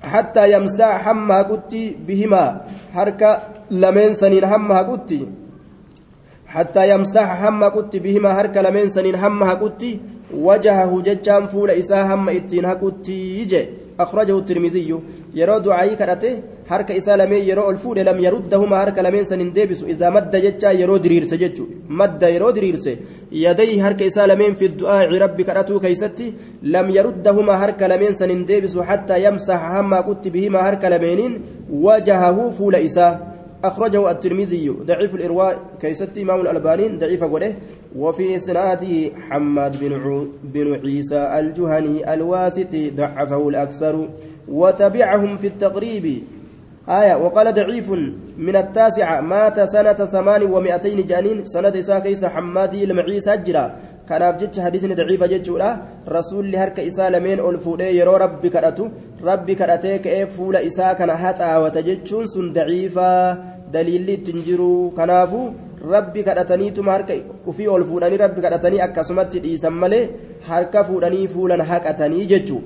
[0.03, 2.61] حتى يمسح حما قتي بهما.
[2.93, 5.27] هرك لمن سنين حما قتي
[6.47, 8.31] حتى يمسح حما قتي بهما.
[8.41, 10.01] هرك لمن سنين حما قتي
[10.35, 14.95] وجهه ججام فول إسا هم إتين هقتي يجي أخرجه الترمذي
[15.35, 19.53] يرى دعائي كرته harka isaa lameen yeroo ol fuudhe lam yaruddahuma harka lameen san hin
[19.57, 21.67] deebisu idaa madda jecha yeroo diriirse jechu
[22.01, 22.93] madda yeroo diriirse
[23.31, 26.27] yadayhi harka isaa lameen fi du'aa'i rabbi kadhatuu keeysatti
[26.75, 30.35] lam yaruddahuma harka lameen san hin deebisu hattaa yamsaxa hammaa qutti
[33.68, 37.55] أخرجه الترمذي ضعيف الإرواء كيستي إمام الألباني ضعيف قوله
[37.96, 44.09] وفي إسناده حماد بن, بن عيسى الجهني الواسطي ضعفه الأكثر
[44.48, 46.22] وتبعهم في التقريب
[46.88, 47.90] آية وقال ضعيف
[48.38, 53.76] من التاسعة مات سنة ثمان ومئتين جانين سنة إساء كيس حمادي المعيسى جرا
[54.09, 55.70] kanaaf jecha hadiisni daciifa jechuudha
[56.16, 58.87] rasuulli harka isaa lameen ol fuudhee yeroo rabbi kadhatu
[59.29, 62.52] rabbi kadhatee ka'ee fuula isaa kana haxaawata jechuun sun
[63.72, 65.55] jiru kanaafu
[65.90, 67.14] rabbi kadhataniituma harka
[67.46, 70.09] ufii ol fuudhanii rabbi kadhatanii akkasumatti dhiisan malee
[70.48, 72.62] harka fuudhanii fuulan haqatanii jechuu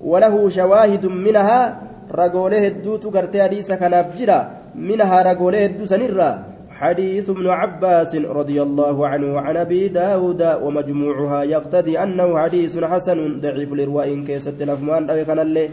[0.00, 1.72] walahu shawaahidun minahaa
[2.10, 4.38] ragoolee hedduutu gartee hadiisa kanaaf jira
[4.74, 6.36] minahaa ragoolee hedduu sanirraa
[6.78, 13.72] حديث ابن عباس رضي الله عنه وعن ابي داود ومجموعها يقتضي انه حديث حسن ضعيف
[13.72, 15.68] الارواء ان كيست الافمان أو كان اللي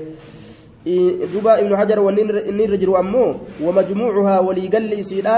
[1.34, 3.26] دوبا ابن حجر والنرجر امو
[3.66, 5.38] ومجموعها وليقل اسيدا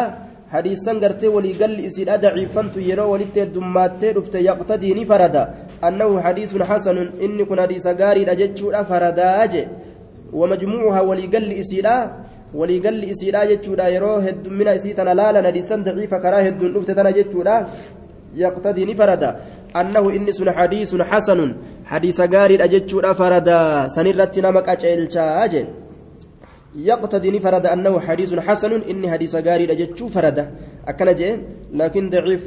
[0.54, 5.36] حديثا قرتي وليقل اسيدا ضعيفا يرو ولت دماتي رفت يقتضي نفرد
[5.88, 9.32] انه حديث حسن ان كن حديث غاري دجچو فردا
[10.40, 11.96] ومجموعها وليقل اسيدا
[12.54, 17.68] waliigalli isiidha jechuudha yeroo heddummina isii tana laalan hadiisan daciifa karaa hedduun dhufte tana jechuudha
[18.36, 19.36] yaqtadii ni farada
[19.74, 21.56] annahu inni sun hadiisun xasanun
[21.92, 23.58] hadiisa gaariidha jechuudha farada
[23.96, 25.64] sanirratti nama qaceelchaa je
[26.78, 30.38] يقتدي نفرد أنه حديث حسن إني حديث غاري لجتشو فرد
[30.88, 31.30] أكن جي
[31.74, 32.44] لكن ضعيف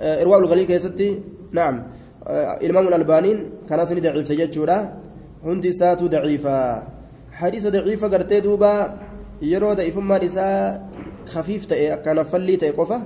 [0.00, 1.08] إرواء الغليل كيستي
[1.52, 1.74] نعم
[2.64, 4.64] الإمام الألبانين كان سني ضعيف سجتشو
[5.44, 6.56] هندي ساتو ضعيفة
[7.32, 8.72] حديث ضعيفة قرتي دوبا
[9.42, 10.78] yeroo da'ifummaan isaa
[11.32, 12.98] kafiif ta'e akkana fallii ta'e qofa.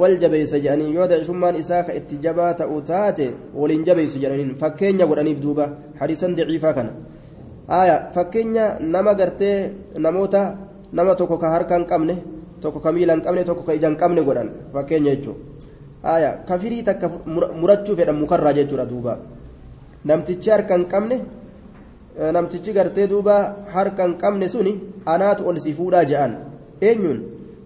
[0.00, 5.06] Wal jabeessa jedhanii yoo da'ifummaan isaa ka itti jabaa ta'u taate waliin jabeessu jedhaniin fakkeenya
[5.06, 5.68] godhaniif duuba
[6.00, 6.92] hadiisan daciifaa kana
[7.68, 9.72] aya fakkeenya nama gartee
[10.06, 10.42] namoota
[10.92, 12.16] nama tokko ka harka hin qabne
[12.60, 15.40] tokko ka miila hin qabne tokko ka ija hin qabne godhan fakkeenya jechuudha
[16.14, 17.08] aya kafirii takka
[17.60, 19.18] murachuu fedhan mukarraa jechuudha duuba
[20.04, 21.16] namtichi harka hin qabne
[22.36, 23.36] namtichi gartee duuba
[23.74, 24.74] harka hin qabne suni
[25.06, 26.32] anaatu ol si fuudhaa je'an
[26.88, 27.20] eenyuun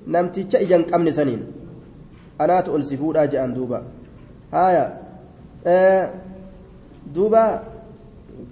[0.06, 1.42] namticha ija hin qabne saniin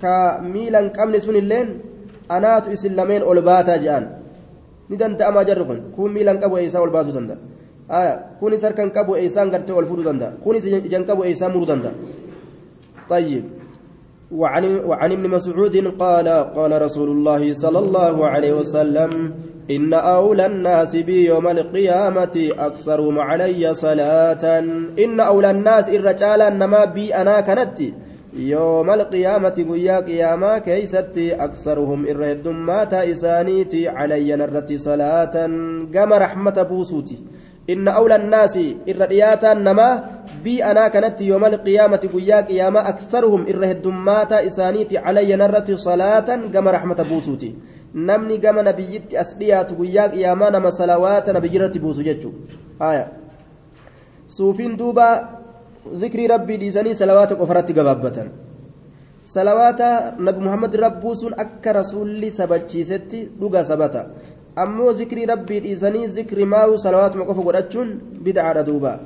[0.00, 1.68] ka miila hin qabne sunilleen
[2.28, 4.04] anaatu isin lameen ol baataa je'an
[4.88, 7.38] ni danda'amaa jarri kun kun miila hin qabu eeysaa ol baasuu danda'a
[7.88, 11.52] haya kunis harka hin qabu eeysaan gartee ol fuudhuu danda'a kunis ija hin qabu eeysaa
[11.54, 11.96] muruu danda'a
[13.06, 13.44] طيب
[14.34, 19.10] وعن, وعن ابن مسعود قال قال رسول الله صلى الله عليه وسلم
[19.70, 24.58] إن أولى الناس بي يوم القيامة أكثرهم علي صلاة.
[24.98, 27.78] إن أولى الناس الرجال إنما بي أنا كانت
[28.36, 35.34] يوم القيامة قيا قياما كيستي أكثرهم إرهد مات إسانيتي علي نرت صلاة.
[35.94, 37.18] قام رحمة بوسوتي
[37.70, 40.04] إن أولى الناس إرهدياتا نما
[40.44, 46.28] بي أنا كانت يوم القيامة قيا قياما أكثرهم إرهد مات إسانيتي علي نرت صلاة.
[46.54, 47.54] قام رحمة بوسوتي
[47.96, 52.32] namni gama nabiyyitti as dhiyaatu guyyaa qiyaamaa nama salawaata nabiyyirratti buusu jechuu
[52.78, 53.08] haya
[54.28, 55.06] suufiin duuba
[55.92, 58.28] zikrii rabbii dhiisanii salawaata qofarratti gabaabbatan
[59.24, 64.06] salawaata nabi muhammad rabbuusun akka rasuulli sabachiisetti dhuga sabata
[64.56, 67.88] ammoo zikrii rabbii dhiisanii zikri maawu salawaatuma qofa godhachuun
[68.24, 69.00] bidcaadha duuba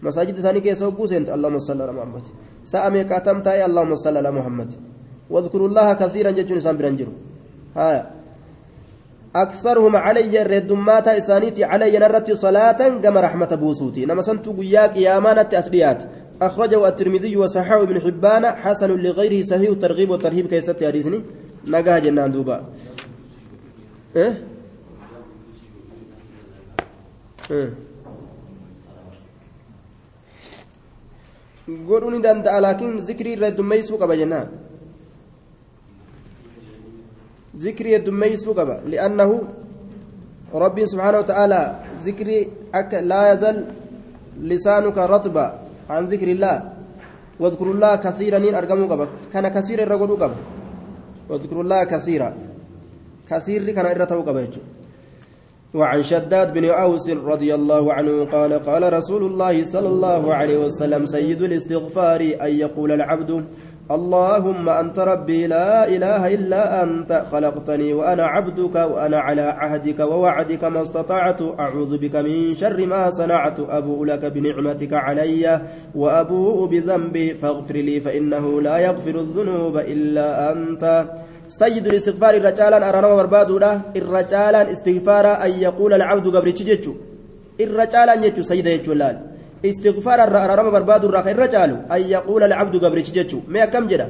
[0.00, 2.24] masaajid isaanii keessa hogguu seente allahumma salli ala muhammad
[2.62, 4.74] sa'a meeqaatam taa'e allahumma salli ala muhammad
[5.30, 7.12] واذكروا الله كثيرا جتون إنسان برنجرو
[7.76, 8.02] هايا
[9.36, 14.06] أكثرهم علي الردمات إسانيتي علي نرت صلاة كما رحمة بوسوتي.
[14.06, 16.02] نما سنتو قياك يامانة أسليات
[16.42, 21.22] أخرجه الترمذي وصححه ابن حبان حسن لغيره صحيح الترغيب والترهيب كيست حديثني
[21.66, 22.64] نقاه جنان دوبا
[24.16, 24.32] إيه؟
[27.50, 27.70] إيه؟
[31.88, 33.48] godhuun ni danda'a laakiin zikrii irra
[37.58, 39.30] ذكري يدميسو قبا لأنه
[40.54, 41.62] ربي سبحانه وتعالى
[42.06, 42.38] ذكري
[42.74, 43.56] أك لا يزال
[44.40, 45.46] لسانك رطبا
[45.90, 46.56] عن ذكر الله.
[47.40, 50.36] واذكر الله كثيرا أرقموا قبا كان كثير الرقل قبا
[51.28, 52.30] واذكر الله كثيرا.
[53.30, 54.42] كثير كان إرته قبا
[55.74, 61.06] وعن شداد بن أوس رضي الله عنه قال قال رسول الله صلى الله عليه وسلم
[61.06, 63.44] سيد الاستغفار أن يقول العبد
[63.90, 70.82] اللهم أنت ربي لا إله إلا أنت خلقتني وأنا عبدك وأنا على عهدك ووعدك ما
[70.82, 71.42] استطعت.
[71.42, 75.60] أعوذ بك من شر ما صنعت أبوء لك بنعمتك علي
[75.94, 77.34] وأبوء بذنبي.
[77.34, 80.84] فاغفر لي فإنه لا يغفر الذنوب إلا أنت.
[81.48, 86.94] سيد الاستغفار الرجالا أرانا بربادولا الرجالا استغفارا أن يقول العبد قبل تججو
[87.60, 88.92] الرجالا يجو سيد يجو
[89.64, 91.70] استغفار الرارم برباد الراك الرجال.
[91.92, 94.08] أن يقول العبد قبرش جتشو ما كم جدا؟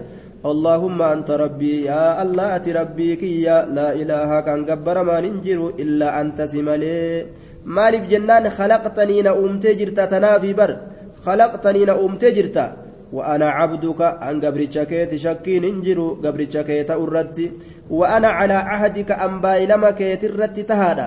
[0.50, 1.84] اللهم أنت ربي.
[1.84, 3.16] يا الله أتي ربي.
[3.16, 3.56] كيا.
[3.76, 7.26] لا إله كان جبر ما ننجر إلا أنت سملي
[7.64, 10.70] مالف جنان خلقتني نأمت جرتا تنافي بر.
[11.26, 12.66] خلقتني نأمت جرتا
[13.12, 14.00] وأنا عبدك.
[14.00, 15.98] أن قبرتش كيت شكي ننجر.
[16.24, 17.38] قبرتش كيت أردت.
[17.90, 21.06] وأنا على عهدك أن بايلما كيت الرت تهادا.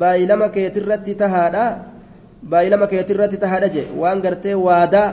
[0.00, 1.95] بايلما كيت الرت تهادا.
[2.50, 5.04] بايلما كيت الرت تهادا جي وأن قرتي وادا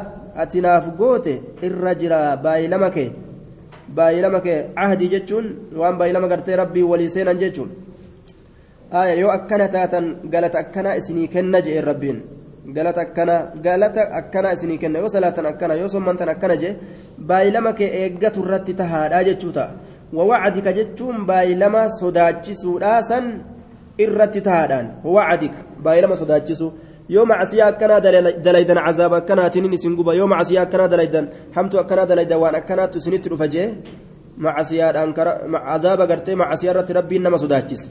[0.43, 3.13] أتناف قوتي الرجرا بايلما كيت
[3.97, 5.45] baay'ilama kee ahdii jechuun
[5.79, 7.69] waan baay'ilama gartee rabbii walii seenan jechuun
[9.21, 12.19] yoo akkana taatan galata akkanaa isinii kenna jee rabbiin
[12.75, 16.75] galata akkana galata akkanaa isinii kenna yoo salaatan akkana yoo sommantan akkana jee
[17.29, 19.73] baay'ilama kee eeggatu irratti tahaadhaa jechuu ta'a
[20.17, 23.29] wawacdika jechuun baay'ilama sodaachisuudhaa san
[24.05, 26.71] irratti tahaadhaan wawacdika baay'ilama sodaachisuu
[27.09, 27.99] yoo macasiyaa akkanaa
[28.43, 33.29] dalaydan cazaaba akkanaatiin isin guba yoo macasiyaa akkanaa dalaydan hamtu akkanaa dalaydan waan akkanaattu isinitti
[33.29, 33.67] dhufa jee
[34.37, 37.87] macasiyaadhaan cazaaba gartee macasiyaa irratti rabbiin nama sodaachisa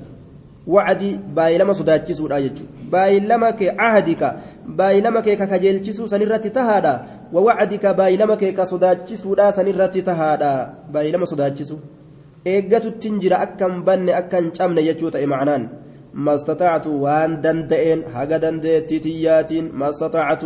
[0.66, 4.34] wacdi baay'ilama sodaachisuudha jechuudha baay'ilama kee ahadika
[4.80, 6.94] baay'ilama kee ka kajeelchisuu sanirratti tahaadha
[7.32, 10.52] wawacdika baay'ilama kee ka sodaachisuudha sanirratti tahaadha
[10.92, 11.78] baay'ilama sodaachisu
[12.54, 15.68] eeggatuttiin jira akkan banne akkan cabne jechuu ta'e macnaan
[16.14, 20.44] ما استطعت وان دندئن حاجة دندئت تياتين ما استطعت.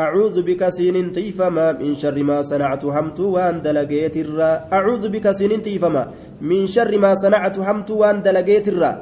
[0.00, 4.68] أعوذ بك سين تيفما من شر ما صنعت همت وان دلقيت الرا.
[4.72, 8.92] أعوذ بك سين تيفما من شر ما صنعت همت وان دلقيت الرا.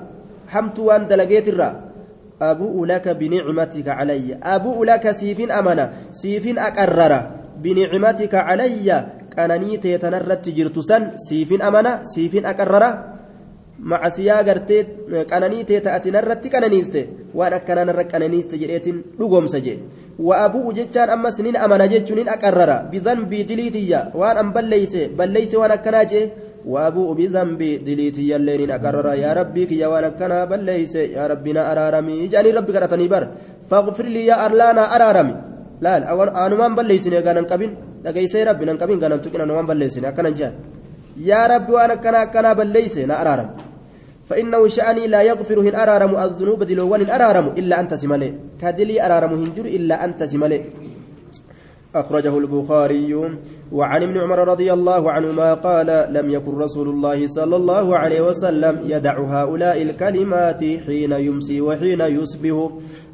[0.52, 1.70] همت وان دلقيت الرا.
[2.42, 4.38] أبوء لك بنعمتك علي.
[4.42, 7.12] أبوء لك سيفين أمانة سيفين أكرر
[7.58, 9.06] بنعمتك علي.
[9.36, 11.02] كانني تيتنرت جرتسن.
[11.16, 12.84] سيفين أمانة سيفين أكرر
[13.80, 14.82] macasiyaa gartee
[15.30, 17.00] qananii tee ta'atin irratti qananiiste
[17.34, 19.78] waan akkanaan irra qananiiste jedheetin dhugoomsa jee
[20.28, 25.72] wa'abu'u jechaan ammas nin amana jechuun nin aqarrara bidhanbii diliitiyya waan an balleeyse balleeyse waan
[25.78, 26.30] akkanaa jee
[26.74, 31.68] wa'abu'u bidhanbii diliitiyya illee nin aqarrara yaa rabbii kiyya waan akkanaa balleeyse yaa rabbi na
[31.72, 33.24] araaramii jedhanii rabbi kadhatanii bar
[33.70, 35.34] faqfir lii yaa allaana araarami
[35.84, 36.02] laal
[36.44, 40.54] anumaan balleeysine gaanan qabin dhageeysee rabbi nan qabin gaanan tuqin anumaan balleeysine akkanan jehan
[41.28, 43.48] yaa rabbi waan akkana akkanaa balleeyse na araaram
[44.28, 49.64] فإنه شأني لا يغفر هن أرارم الذنوب دلوان أرارم إلا أنت سملي كدلي أرارم هنجر
[49.64, 50.60] إلا أنت سملي
[51.94, 53.14] أخرجه البخاري.
[53.72, 58.80] وعن ابن عمر رضي الله عنهما قال لم يكن رسول الله صلى الله عليه وسلم
[58.84, 62.70] يدع هؤلاء الكلمات حين يمسي وحين يصبح.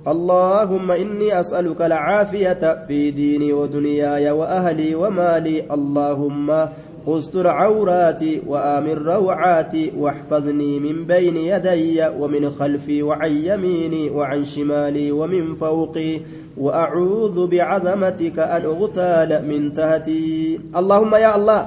[0.09, 5.57] اللهم إني أسألك العافية في ديني ودنياي وأهلي ومالي.
[5.71, 6.69] اللهم
[7.09, 15.55] استر عوراتي وآمن روعاتي واحفظني من بين يدي ومن خلفي وعن يميني وعن شمالي ومن
[15.55, 16.21] فوقي
[16.57, 21.61] وأعوذ بعظمتك أن أغتال من تهتي اللهم يا الله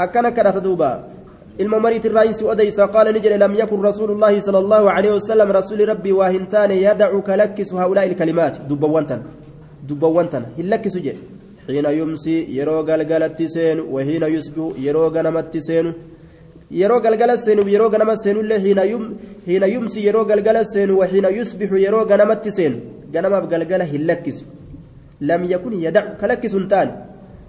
[0.00, 1.04] أكنك لا تدوبا
[1.60, 6.12] الممريت الرئيس أديس قال نجل لم يكن رسول الله صلى الله عليه وسلم رسول ربي
[6.12, 8.54] واهنتان يدعك لكس هؤلاء الكلمات.
[8.70, 9.20] دبوانتن
[9.88, 11.14] دبوانتن هلكس جي.
[11.68, 15.86] حين يمسي يرو غلغلت سين وحين يصبح يرو غنمت سين
[16.70, 19.04] يرو غلغل سين يرو غنم سين الله حين يم
[19.46, 22.72] حين يمسي يرو غلغل سين وحين يصبح يرو غنمت سين
[23.14, 24.38] غنم غلغل هلكس.
[25.20, 26.88] لم يكن يدع كلكس تان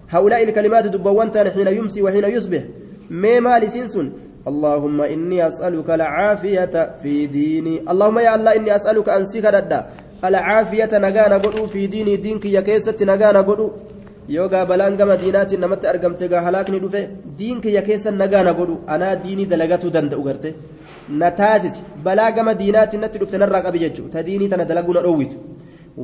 [0.09, 2.63] هؤلاء الكلمات دبوان تان حين يمسي وحين يصبح
[3.09, 4.07] ما مال سنسن
[4.47, 7.75] اللهم إني أسألك العافية في ديني.
[7.91, 9.71] اللهم يا الله إني أسألك أن سكرد
[10.25, 13.67] العافية نجانا قدو في ديني دينك يا كيست نجانا قدو.
[14.35, 16.99] yoo gaa balaan gama diinaatiin namatti argamte gaa halaakni dhufe
[17.37, 20.49] diin kiyya keessa nagaa na godhu anaa diinii dalagatuu danda'u garte
[21.21, 25.01] na taasisi balaa gama diinaatiin natti dhufte narraa qabi jechuudha ta diinii tana dalaguu na
[25.05, 25.37] dhoowwitu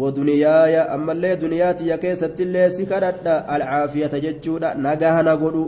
[0.03, 5.65] waduniyaaya ammallee duniyaatii keessattillee si kadhadha alcaafiyata jechuudha nagaa na godhu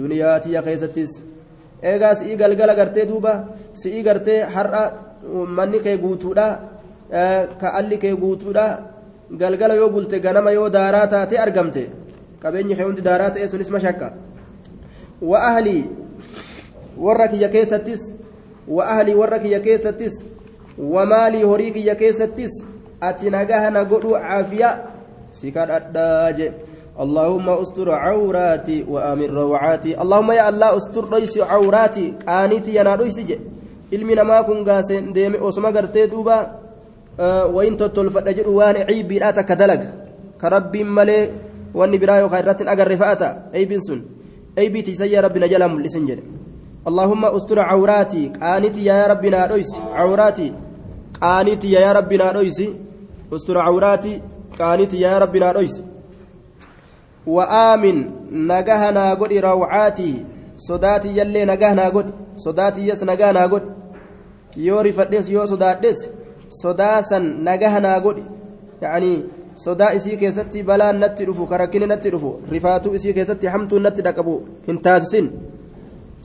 [0.00, 1.14] duniyaatii keessattis
[1.92, 3.32] eegaa si'ii galgala gartee duuba
[3.84, 4.84] si'ii gartee har'a
[5.60, 6.46] manni kee guutuudha
[7.62, 8.66] ka'alli kee guutuudha.
[9.30, 11.90] Galgala yoo bulte ganama yoo daaraa taate argamte
[12.42, 14.12] qabeenyi kee hundi daaraa ta'e sunis mashakka
[15.22, 15.84] wa ahlii
[16.98, 18.14] warra kiyya keessattis
[18.68, 20.24] wa ahlii warra kiyya keessattis
[20.78, 22.52] wa maalii horii kiyya keessattis
[23.00, 24.70] ati nagaha na godhu caafiya
[25.30, 26.52] si kadhadhaa je
[26.96, 33.20] اللهم استر عوراتي وامن روعاتي اللهم يا الله استر ليس عوراتي قانتي يا نادويس
[33.90, 36.36] ilmi namaa kun gaaseen deeme osuma gartee duuba
[40.38, 41.30] ka rabbiin malee
[41.74, 44.00] wanni biraa yookaan irratti hin agarre fa'ata ciibbiin sun
[44.56, 46.22] ciibbiiti isa yaa rabbi na jalaa mul'isin jedhe
[46.90, 50.52] allahumma ustura cawraatii qaaniti yaa rabbi naa dhoysi cawraatii
[51.20, 52.66] qaaniti yaa rabbi naa dhoysi
[53.38, 54.16] ustura cawraatii
[54.58, 55.82] qaaniti yaa rabbi naa dhoysi
[57.26, 57.96] وآمن
[58.32, 60.24] نجهنا قد روعاتي
[60.56, 62.06] صداتي يلي نجهنا قد
[62.36, 63.62] صداتي يس نجهنا قد
[64.56, 65.26] يوري فدس
[66.48, 68.24] sodaa san nagaha naa godhi.
[68.82, 69.24] Yaanii
[69.64, 74.34] sodaa isii keessatti balaan natti dhufu karakkinni natti dhufu rifaatuu isii keessatti hamtuu natti dhaqabu
[74.68, 75.30] hin taasisin.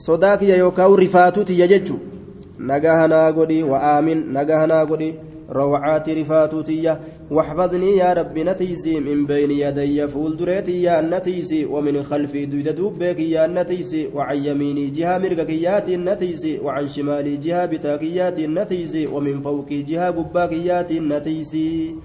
[0.06, 2.02] Sodaa kiyya yookaan rifaatuu tiyya jechuun
[2.72, 5.12] nagaha naa godhi wa'aamin nagaha naa godhi.
[5.52, 7.00] روعات رفاتوتية
[7.32, 13.20] واحفظني يا رب نتيسي من بين يدي فول دريتي يا نتيسي ومن خلفي دويد دوبك
[13.20, 20.12] يا نتيسي وعن يميني جهة مرقكيات نتيسي وعن شمالي جهة بتاكيات نتيسي ومن فوقي جهة
[20.12, 21.96] قباكيات نتيسي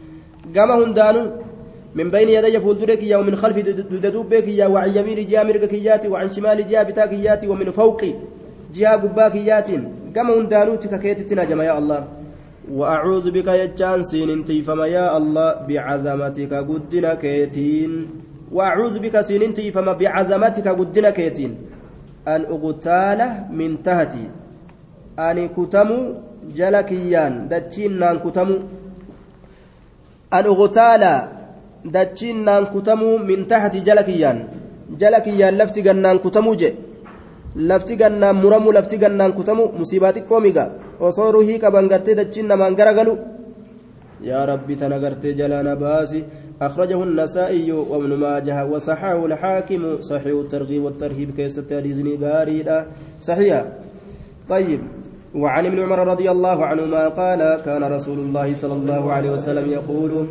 [0.56, 1.30] قام هندانو
[1.94, 4.66] من بين يدي فولدرك يا ومن خلفي ددوبك يا.
[4.66, 8.12] وعن يمين جهة مرقكيات وعن شمال جهة بتاكيات ومن فوقي
[8.74, 9.68] جهة قباكيات
[10.16, 12.15] قام هندانو تككيتتنا جما الله.
[12.70, 17.92] وأعوذ بك يجان سين فما يا الله بعظمتك قدنا كيتين.
[18.52, 21.52] وأعوذ بك سين فما بعظمتك قدنا كيتين.
[22.28, 24.24] أن أغتال من تهتي
[25.18, 25.98] أن كتمو
[26.58, 27.48] جلكيان.
[27.48, 28.56] دتشين نان كتمو
[30.32, 31.02] أن أغتال
[31.84, 34.38] دتشين نان كتمو من تحت جلكيان.
[35.00, 36.70] جلكيان لفتي نان كتمو جي.
[37.96, 40.64] gannaan muramu lafti gannaan kutamu musiibaa xiqqoo miga
[41.00, 43.18] osoo ruhii qaban gartee dachiin namaan garagalu
[44.22, 46.24] rabbi tana gartee jalaana baasi.
[46.62, 52.86] أخرجه النسائي وابن ماجه وصححه الحاكم صحيح الترغيب والترهيب كيس التهديزني غاريدا
[53.20, 53.64] صحيح
[54.48, 54.80] طيب
[55.34, 60.26] وعن ابن عمر رضي الله عنهما قال كان رسول الله صلى الله عليه وسلم يقول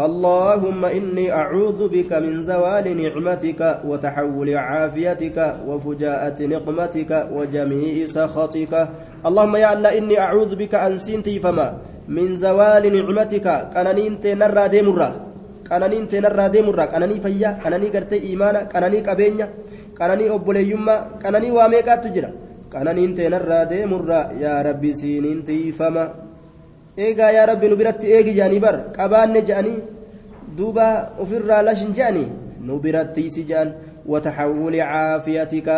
[0.00, 8.88] اللهم إني أعوذ بك من زوال نعمتك وتحول عافيتك وفجاءة نقمتك وجميع سخطك
[9.26, 11.68] اللهم يا الله إني أعوذ بك أن سنتي فما
[12.08, 13.46] من زوال نعمتك.
[13.74, 15.08] كاننين تنرى ديمرة.
[15.68, 16.84] كاننين تنرى ديمرة.
[16.92, 17.50] كانني فيا.
[17.62, 19.46] كانني قرتي إيمانا كانني كبينيا
[19.98, 22.30] كانني أبوليوما كانني واميكا تجرى
[22.72, 24.20] كاننين تنرى ديمرة.
[24.42, 26.04] يا ربي سينين تيفما
[26.98, 29.78] eegaa yaa rabbi nu biratti eegi jedhanii bar qabaanne jedhanii
[30.58, 30.86] duuba
[31.22, 32.26] ofirraa lashin jedhanii
[32.66, 33.30] nu biratti
[34.08, 35.76] caafiyatika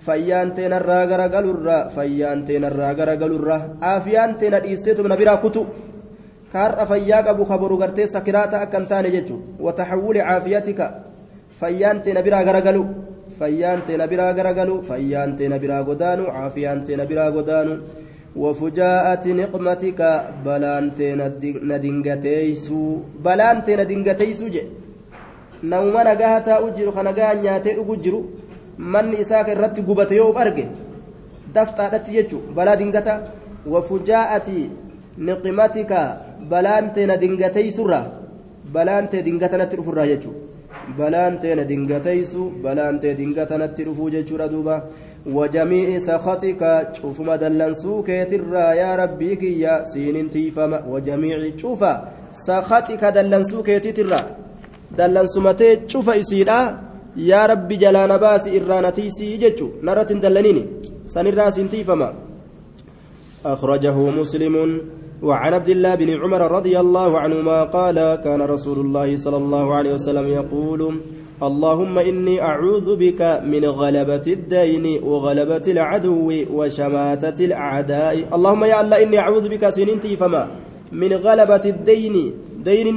[0.00, 5.66] fayyaan teenarraa garagalurra fayyaan teenarraa garagalurra aafiyaan teena dhiisteetu na biraa kutu
[6.52, 10.92] kaarra fayyaa qabu kaboru gartee sakiraata akka hin taane jechuun wataxawuli caafiyatika
[11.60, 12.84] fayyaan teena biraa garagalu
[13.38, 17.76] fayyaan teena biraa garagalu fayyaan teena biraa godaanu caafiyaan teena biraa godaanu.
[18.36, 20.00] وفجاءة نقمتك
[20.44, 21.08] بلانتي
[21.70, 22.80] ندنجتيسو
[23.24, 24.62] بلانتي ندنجتيسو جي
[25.64, 27.70] نوما نجاها تأجر خنجاها نياتي
[28.78, 30.68] من إساك الرت قبت يوم أرجع
[31.54, 33.14] دفت أتيجو بلا دنجتا
[33.72, 34.48] وفجاءة
[35.18, 35.92] نقمتك
[36.50, 38.00] بلانتي ندنجتيسو را
[38.74, 40.32] بلانتي دنجتا نترفو راجو
[40.98, 44.76] بلانتي ندنجتيسو بلانتي دنجتا نترفو جيجو ردوبا
[45.26, 46.62] وجميع سخطك
[46.96, 51.84] شوف ما دلنسو كيترا يا ربي كيا سين تيفما وجميع شوف
[52.32, 54.20] سخطك دلنسو كيترا
[54.98, 56.85] دلنسو متى شوف إسيرا
[57.16, 60.64] يا ربي جلان باس إرانتي سيجتشو نرة دلنيني
[61.06, 62.14] سنرا سنتيفما
[63.46, 64.80] أخرجه مسلم
[65.22, 69.94] وعن عبد الله بن عمر رضي الله عنهما قال كان رسول الله صلى الله عليه
[69.94, 71.00] وسلم يقول
[71.42, 78.34] اللهم إني أعوذ بك من غلبة الدين وغلبة العدو وشماتة الأعداء.
[78.34, 80.48] اللهم يا الله إني أعوذ بك سننتي فما
[80.92, 82.32] من غلبة الدين.
[82.64, 82.96] دين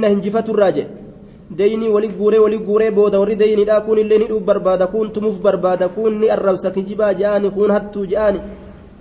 [1.56, 4.84] نهنجفة الراجع ديني ولي غوري ولي غوري بودا وري ديني دا كون اللي ندوب بربادا
[4.84, 8.40] كون تموف بربادا كون ني الربسك جبا جاني كون هتو جاني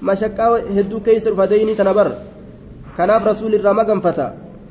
[0.02, 0.47] مشقا
[0.78, 2.12] هدو كيسر فديني تنبر
[2.97, 4.28] كناف رسول الرمى فتا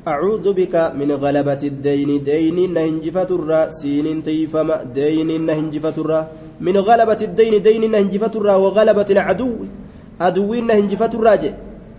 [0.07, 6.27] أعوذ بك من غلبة الدين دين نهنجفة الرا سين تيفما دين نهنجفة الرا
[6.61, 9.51] من غلبة الدين دين نهنجفة الرا وغلبة العدو
[10.21, 11.53] عدو نهنجفة الراجع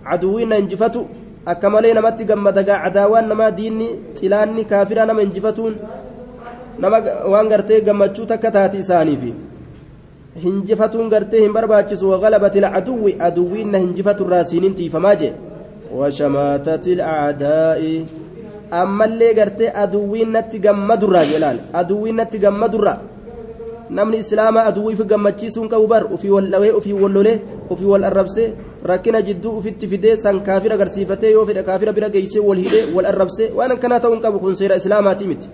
[0.04, 1.06] عدو نهنجفة
[1.46, 3.88] akkamalee namatti gammadagaa cadaawaan namaa diinni
[4.18, 5.74] xilaanni kaafira nama hinjifatuun
[6.78, 6.98] nama
[7.32, 9.34] waan gartee gammachuu takka taati isaaniifi.
[10.44, 15.32] Hinjifatuun gartee hin barbaachisu waqalabati lcaduwwi aduwwiinna hinjifaturraa siinin tiifamaa jee.
[15.98, 17.94] Washamaatati lacdaa'i
[18.70, 22.98] ammallee gartee aduwwiin natti gammadurraa jedhaan aduwwiin natti gammadurraa.
[23.90, 27.38] Namni islaamaa aduwwiif gammachiisuun qabu bar ufii wal dhawee ufii wal lolee
[27.70, 28.52] ufii wal arrabsee
[28.90, 33.06] rakkina jidduu ufitti fidee san kaafira agarsiifatee yoo fedhe kaafira bira geessee wal hidhee wal
[33.12, 35.48] arrabsee waan akkanaa ta'uun qabu kun seera islaamaatii miti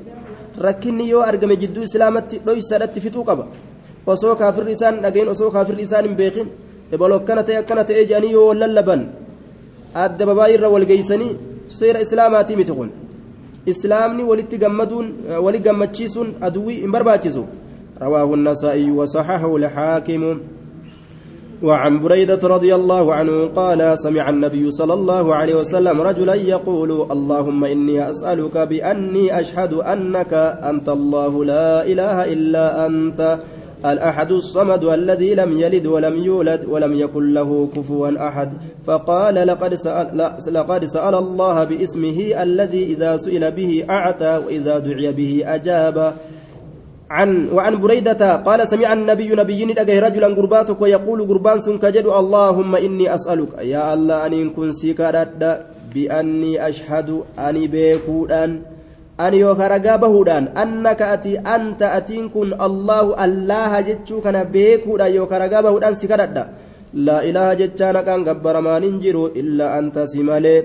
[0.66, 3.45] rakkinni yoo argame jidduu islaamatti dhoysaadhatti fixuu qaba
[4.14, 6.49] osoo kaafirri isaan dhagayin osoo kaafirri isaan hin beekin
[6.95, 9.03] ebaloo akkana ta'e akkana ta'ee jedhanii yoo wal lallaban
[10.05, 11.32] adda babaayirra wal geeysanii
[11.80, 12.91] seera islaamaatii miti kun
[13.72, 15.07] إسلامني ولت جمدون
[15.45, 17.45] ولي جمتشيسون أدوي إن برباتشيسو
[18.03, 20.22] رواه النسائي وصححه الحاكم
[21.62, 27.64] وعن بريدة رضي الله عنه قال سمع النبي صلى الله عليه وسلم رجلا يقول اللهم
[27.64, 33.38] إني أسألك بأني أشهد أنك أنت الله لا إله إلا أنت
[33.86, 38.52] الأحد الصمد الذي لم يلد ولم يولد ولم يكن له كفوا أحد.
[38.84, 45.42] فقال لقد سأل, لقد سأل الله باسمه الذي إذا سئل به أعتى وإذا دعي به
[45.46, 46.14] أجاب.
[47.11, 53.14] عن وعن بريدة قال سمع النبي نبي ندقه رجلا قرباتك ويقول قربان سنكجد اللهم إني
[53.14, 53.62] أسألك.
[53.62, 55.42] يا الله أن كن سيكارد
[55.94, 58.50] بأني أشهد أني بيكودان
[59.20, 65.94] أني يوكارقا بهودان أنك أتي أنت أتين كن الله الله جتشو كان بيكودا يوكارقا بهودان
[65.94, 66.36] سيكارد.
[66.94, 70.57] لا إله جتشانا كان قبر ما ننجرو إلا أنت سمالي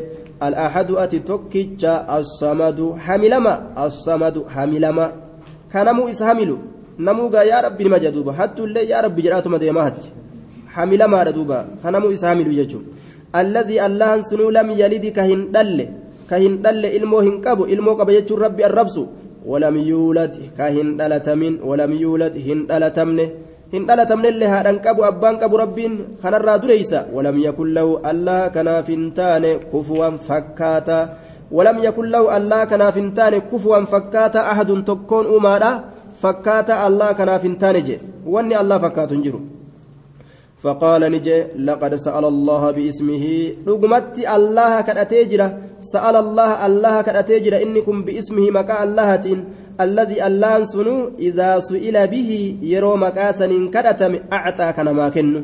[0.43, 3.53] الأحد أتي توكيتشا الصمد حملما
[3.85, 5.07] الصمد حملما.
[5.74, 6.57] Kanamuu isa hamilu
[7.07, 10.13] namuugaa yaa rabbi nima jedha duuba hattuullee yaa rabbi jedhaatuma deemaa hatti
[10.76, 12.86] hamilamaadha duuba kanamuu isa hamilu jechuun
[13.41, 15.86] alladhii allahan sunuu lam yalidi ka hin dhalle
[16.30, 19.03] ka hin dhalle ilmoo hin qabu ilmoo qaba jechuun rabbi arrabsu
[19.91, 23.26] yuulad ka hin dhalatamin walam yuulad hin dhalatamne
[23.74, 29.11] hin dhalatamnellee haadhan qabu abbaan qabu rabbiin kanarraa dureysa walam yakun lahu allah kanaaf hin
[29.19, 31.03] taane kufuwan fakkaataa
[31.51, 35.71] ولم يكن له الله كنا فنتان كفوا فكاتا أحد تكون أمارا
[36.21, 37.99] فكاتا الله كنا فنتان جي.
[38.25, 39.39] واني الله فكات جرو.
[40.63, 43.25] فقال نجي لقد سأل الله باسمه.
[43.67, 45.47] رقمت الله كأتيجرة.
[45.81, 47.57] سأل الله الله كأتيجرة.
[47.65, 49.09] إنكم باسمه مكا الله
[49.81, 55.41] الذي الله سنو إذا سئل به يرو مكاسا كدتم أعطى كنا ما كنو.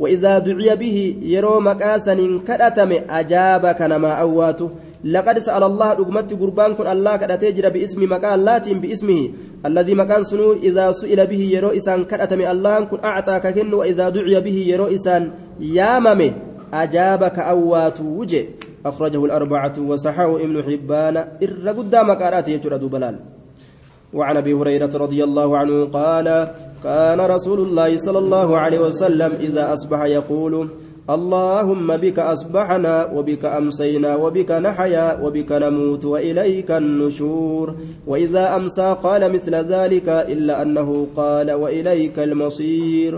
[0.00, 2.14] وإذا دعي به يرو مكاسا
[2.48, 4.70] كدتم أجاب كنا ما أواته
[5.14, 9.20] لقد سأل الله رقمت قربان كن الله كدتي جرى باسم مكان اللات باسمه
[9.66, 14.40] الذي مكان سنو إذا سئل به يرو إسان كدتم الله كن أعطاك كن وإذا دعي
[14.46, 15.22] به يرو إسان
[15.60, 16.32] ياممه
[16.74, 18.44] أجابك أوات وجه.
[18.86, 23.16] أخرجه الأربعة وصححه ابن حبان إر قدام كارات يجرى بلال.
[24.14, 26.26] وعن أبي هريرة رضي الله عنه قال
[26.84, 30.68] كان رسول الله صلى الله عليه وسلم إذا أصبح يقول
[31.06, 37.66] اللهم بك أصبحنا وبك أمسينا وبك نحيا وبك نموت وإليك النشور.
[38.06, 43.12] وإذا أمسى قال مثل ذلك إلا أنه قال وإليك المصير.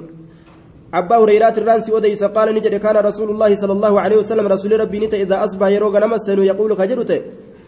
[0.94, 4.98] أبا هريرة الرانسي وديس قال نجد كان رسول الله صلى الله عليه وسلم رسول ربي
[5.00, 7.12] نتا إذا أصبح يروق نمسن يقول كجرت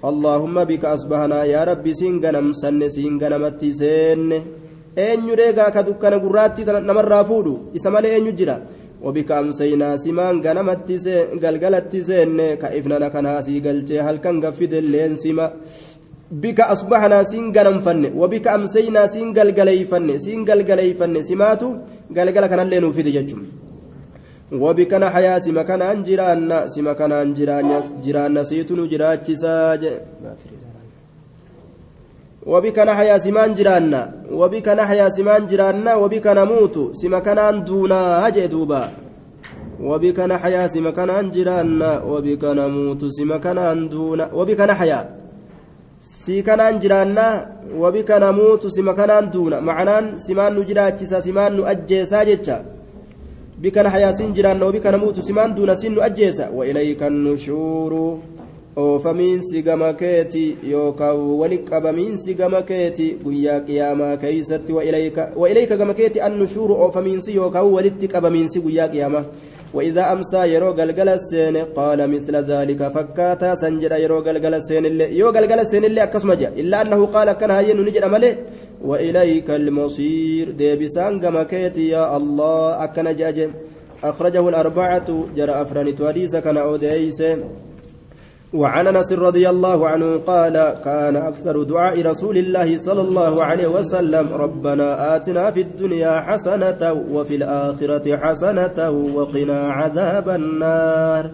[0.05, 4.31] اللهم بك أصبحنا يا ربي سنغنم سن سنغنمتي سن.
[4.99, 7.55] أين يريغا كدكنا قراتي نمر فودو.
[7.77, 8.57] إسمالي أين يجرى
[9.07, 10.89] وبك أمسينا سمان غنمت
[11.43, 14.37] غلغلت سين كإفننا كناسي غلجي هل كان
[15.25, 15.47] سما
[16.43, 21.71] بك أصبحنا سين غنم فن وبك أمسينا سين غلغلي فن سين غلغلي فن سماتو
[22.17, 23.43] غلغل كان اللين في دججم
[24.63, 29.83] وبك نحيا سما كان أنجرانا سما كان أنجرانا جرانا سيتنو جراتشي ساج
[32.47, 38.83] وبك نحيا سمان جرانا وبك نحيا سمان جرانا وبك نموت سما كان دونا هجي دوبا.
[39.81, 45.01] وبك نحيا سما كان جرانا وبك نموت سما كان دونا وبك نحيا.
[46.01, 47.27] سي كان جرانا
[47.77, 49.61] وبك نموت سما كان دونا.
[49.61, 52.57] معنان سمان نجراتشا سمان نؤجيسا جتشا
[53.61, 57.93] بك نحيا سين جرانا وبك نموت سمان دونا سين نؤجيسا وإليك النشور.
[58.77, 66.75] Oofamiinsi gama keeti yookaan wali qabamiinsi gama keeti guyyaa qiyaamaa keeysatti wa'ilayka gama keeti annushuuru
[66.75, 69.25] oofamiinsi yookaan walitti qabamiinsi guyyaa qiyaamaa.
[69.75, 75.31] وإذا أمسى يرو قلقل السين قال مثل ذلك فكاتا سنجد يرو قلقل السين اللي يو
[75.31, 78.31] قلقل السين اللي أكسم جاء إلا أنه قال كان هين نجد ملي
[78.83, 83.39] وإليك المصير ديبسان قمكيتي يا الله أكن جاج
[84.05, 87.23] أخرجه الأربعة جرى أفران تواليس كان أوديس
[88.55, 94.33] وعن انس رضي الله عنه قال كان أكثر دعاء رسول الله صلى الله عليه وسلم
[94.35, 101.31] ربنا آتنا في الدنيا حسنة وفي الآخرة حسنة وقنا عذاب النار.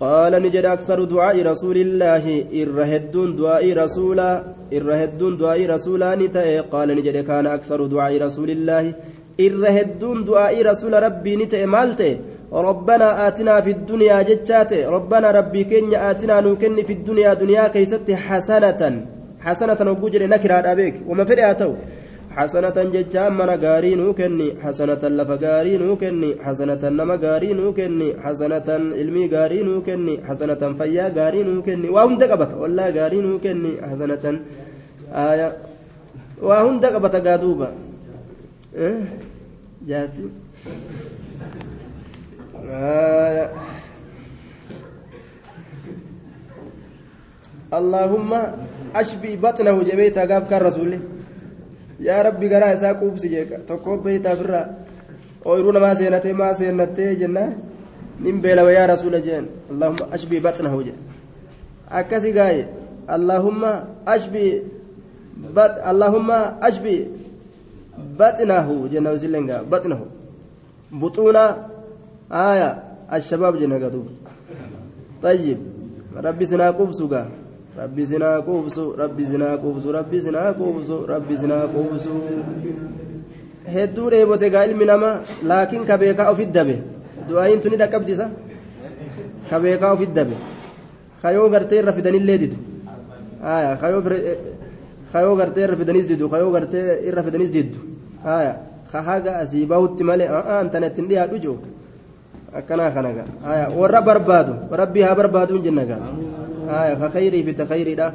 [0.00, 7.24] قال نجد أكثر دعاء رسول الله الرهدون دعاء رسولا الرهدون دعاء رسولا نتأي قال نجد
[7.24, 8.94] كان أكثر دعاء رسول الله
[9.40, 12.18] الرهدون دعاء رسول ربي نتأي مالته؟
[12.53, 18.81] ربنا آتنا في الدنيا جتشات ربنا ربي كن آتنا نكن في الدنيا دنيا كيست حسنة
[19.45, 21.71] حسنة وجوجر نكرة أبيك وما فرئ تو
[22.37, 28.67] حسنة ججام من غاري نوكني حسنة لف غاري نوكني حسنة نما غاري نوكني حسنة
[28.99, 34.25] علمي غاري نوكني حسنة فيا غاري نوكني وهم دقبت والله غاري نوكني حسنة
[35.29, 35.49] آية
[36.47, 37.69] وهم دقبت غادوبا
[38.75, 38.99] إيه؟
[39.87, 41.10] جاتي آية
[47.72, 48.30] اللهم
[48.96, 51.00] أشبي بطنه جبيت أقاب كان رسوله
[52.00, 53.64] يا ربي قرأ إساء قوبسي جيك.
[53.68, 54.76] تقوب بيتا فرا
[55.46, 57.58] أويرون ما سينتي ما سينتي جنة.
[58.20, 59.46] نمبيلا ويا رسول جين.
[59.70, 60.92] اللهم أشبي بطنه جي.
[61.88, 62.66] أكسي قاي.
[63.10, 63.62] اللهم
[64.08, 64.62] أشبي
[65.56, 66.30] بط اللهم
[66.62, 67.08] أشبي
[68.20, 70.00] بطنه جنة وسلنغا بطنه.
[70.92, 71.71] بطونا
[72.32, 74.06] آية الشباب جنة قدوب
[75.22, 75.58] طيب
[76.16, 77.08] ربي سنا قوبسو
[77.76, 82.10] rabbi sinaa quubsu rabbi sinaa quubsu rabbi sinaa quubsu rabbi sinaa quubsu
[83.74, 85.20] hedduu dheebote gaa ilmi namaa
[85.50, 86.76] laakiin ka beekaa ofit dabe
[87.28, 88.26] du'aayin tuni dhaqqabdisa
[89.48, 90.36] ka beekaa ofit dabe
[91.22, 92.56] kayoo gartee irra fidanillee didu
[95.12, 97.78] kayoo gartee irra fidanis didu kayoo gartee irra fidanis diddu
[98.92, 100.28] ka haga asii bahutti malee
[100.60, 101.56] antana ittiin dhiyaadhu jiru
[102.58, 103.24] akkanaa kanaga
[103.80, 106.02] warra barbaadu rabbii haa barbaaduun jenna gaa
[107.00, 108.12] فخيري في تخيري ده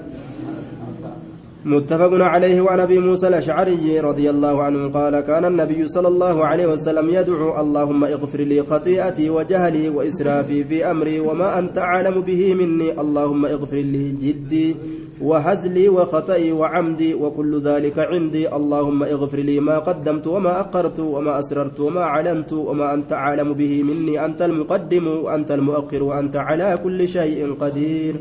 [1.65, 6.67] متفق عليه وعن أبي موسى الأشعري رضي الله عنه قال كان النبي صلى الله عليه
[6.67, 12.89] وسلم يدعو اللهم اغفر لي خطيئتي وجهلي وإسرافي في أمري وما أنت أعلم به مني
[13.01, 14.75] اللهم اغفر لي جدي.
[15.21, 18.55] وهزلي وخطئي وعمدي وكل ذلك عندي.
[18.55, 23.83] اللهم اغفر لي ما قدمت وما أقرت وما أسررت وما علنت وما أنت أعلم به
[23.83, 24.25] مني.
[24.25, 28.15] أنت المقدم وأنت المؤخر وأنت على كل شيء قدير.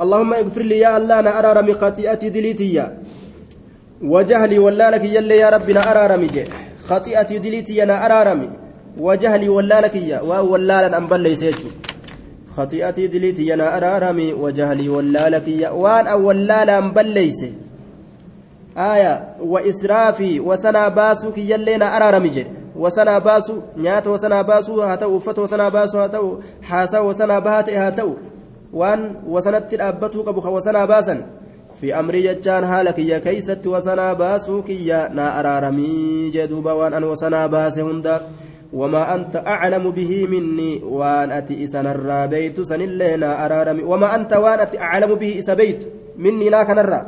[0.00, 2.86] اللهم اغفر لي يا الله أنا أرى خطيئتي دليتي
[4.02, 6.44] وجهلي ولا لك يلي يا ربنا جي.
[6.88, 8.48] خطيئتي دليتي أنا أرى
[8.98, 11.44] وجهلي ولا لك يا ولا لن انبل ليس
[12.56, 17.44] خطيئتي دليتي أنا ارى وجهلي ولا لك يا وان ولا لن بل ليس
[18.76, 22.46] آية وإسرافي وسنا باسو كي يلينا أرارمي جي
[22.76, 28.14] وسنا باسو نيات وسنا باسو هاتو فتو وسنا باسو هاتو حاسا وسنا بهات هاتو
[28.74, 31.22] dhaabbatuu qabu ka wasanaa baasan
[31.80, 37.04] fi amrii jechaan haala kiyya keeysatti wasanaa baasuu kiyya naa araaramii jee duuba waan an
[37.04, 38.20] wasanaa baase hunda
[38.74, 44.60] وما أنت أعلم به مني وأن أتي إسان الرابيت سن اللينا أرارمي وما أنت وأن
[44.60, 45.80] أتي أعلم به إسبيت
[46.18, 47.00] مني نا كنرى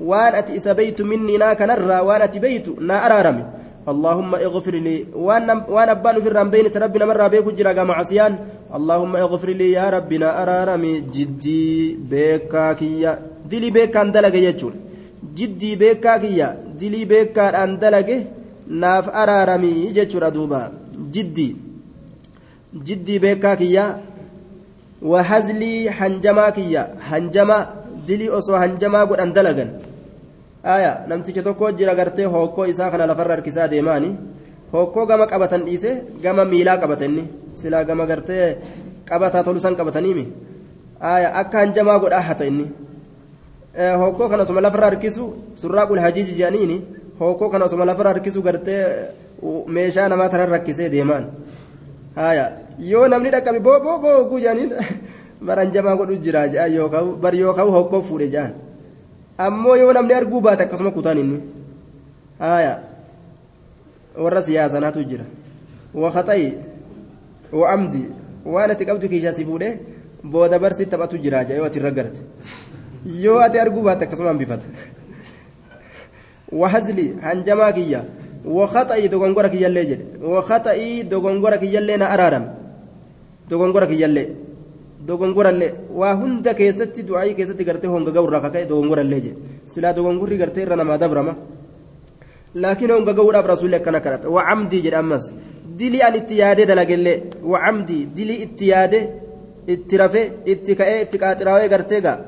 [0.00, 3.44] وأن أتي إسبيت مني نا كنرى وأن أتي بيت نا أرارمي
[3.92, 4.96] اللهم اغفر لي.
[5.14, 8.32] وأنا أبان في الرمبين ربنا مرة بيكو جرى معصيان
[8.74, 13.12] اللهم اغفر لي يا ربنا ارارمي جدي بيكا كيا.
[13.50, 14.74] دلي بيكا اندلق يجون.
[15.38, 16.48] جدي بيكا كيا.
[16.80, 18.08] دلي بيكا اندلق
[18.82, 20.62] ناف ارارمي يجون دوبا
[21.14, 21.48] جدي
[22.86, 23.84] جدي بيكا كيا
[25.02, 27.58] وهزلي حنجما كيا حنجما
[28.08, 29.70] دلي أصو حنجما قد اندلقن
[30.64, 34.10] aya namticha tokko jira gartee hokkoo isaa kana lafarra harkisaa deemaani
[34.72, 35.90] hokkoo gama qabatan dhiise
[36.24, 37.22] gama miilaa qabatanni
[37.60, 38.58] silaa gama gartee
[39.08, 40.24] qabataa tolusan qabataniimi
[41.12, 42.66] aya akka hanjamaa godhaa hata inni
[44.02, 45.24] hokkoo kana osuma lafarra harkisu
[45.62, 46.76] surraaqul hajiiji jedhaniini
[47.20, 48.82] hokkoo kana osuma lafarra harkisu gartee
[49.76, 51.24] meeshaa namaa tanan rakkisee deemaan
[52.16, 52.44] aya
[52.78, 54.72] yoo namni dhaqqabe boo boo boo oguu jedhaniin
[55.46, 58.52] baran jamaa godhu jira jedhan bar yookaan hokkoo fuudhe jedhan
[59.46, 61.38] ammoo yoo namni arguu baate akkasuma kutaan inni
[62.40, 62.72] haaya
[64.24, 65.24] warra siyaasanaatu jira
[65.94, 66.48] wakaxayi
[67.52, 68.02] wa'amdi
[68.54, 69.72] waan ati qabdu keeshaa si fuudhee
[70.32, 72.20] booda barsi taphatu jira yoo ati irra garte
[73.24, 74.66] yoo ati arguu baate akkasuma hambifata
[76.52, 78.00] wahazli hanjamaa kiyya
[78.56, 82.48] wakaxayi dogongora kiyyallee jedhe wakaxayi dogongora kiyyallee na araarame
[83.50, 84.26] dogongora kiyyallee
[85.08, 89.36] dogongorallee waa hunda keessatti du'aayii keessatti gartee honga ga'urraa kaka'e dogongorallee jedhe
[89.72, 91.34] silaa dogongorri gartee irra namaa dabrama
[92.62, 95.24] laakiin honga ga'uudhaaf rasuulli akkana kadhata wacamdii jedhe ammas
[95.78, 97.16] dilii an itti yaadee dalagellee
[97.52, 99.04] wacamdii dilii itti yaadee
[99.74, 102.18] itti rafee itti ka'ee itti qaaxiraawee gartee gaa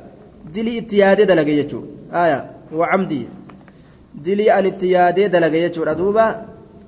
[4.15, 5.99] dilii itti yaadee dalage jechuudha aayaa wacamdii dilii an itti yaadee dalage.
[5.99, 6.25] Jechuudha duuba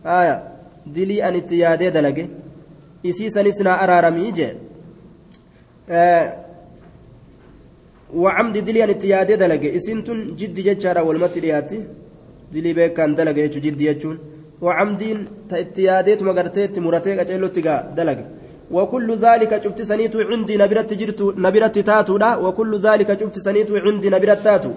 [0.04, 0.40] aayaa
[0.94, 2.24] dilii an itti yaadee dalage.
[3.02, 4.58] Isii sanis naa araaramii jedhe
[8.20, 11.78] وعمد دليان اتيادي دلقي اسنتن جد ججارة والمت دياتي
[12.52, 14.16] دلي بيكان دلقي يجو جد يجون
[14.64, 15.18] وعمدين
[15.52, 18.24] اتيادي تمغرتي مرتي قتلو تقا دلقي
[18.76, 24.08] وكل ذلك شفت سنيت عندي نبرت جرت نبرت تاتو لا وكل ذلك شفت سنيت عندي
[24.14, 24.72] نبرت تاتو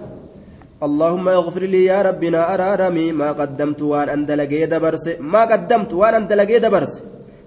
[0.82, 6.58] اللهم اغفر لي يا ربنا أرارمي ما قدمت وان أندلقي دبرس ما قدمت وان أندلقي
[6.58, 6.94] دبرس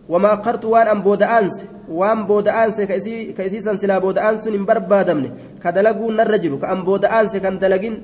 [0.09, 2.81] وما أقرت وان أن بود أنس وان بود أنس
[3.37, 5.29] كيسي سنسلا بود أنس نبربا دمني
[5.63, 7.95] كدلقوا نرجل كأن بود أنس كان دلقين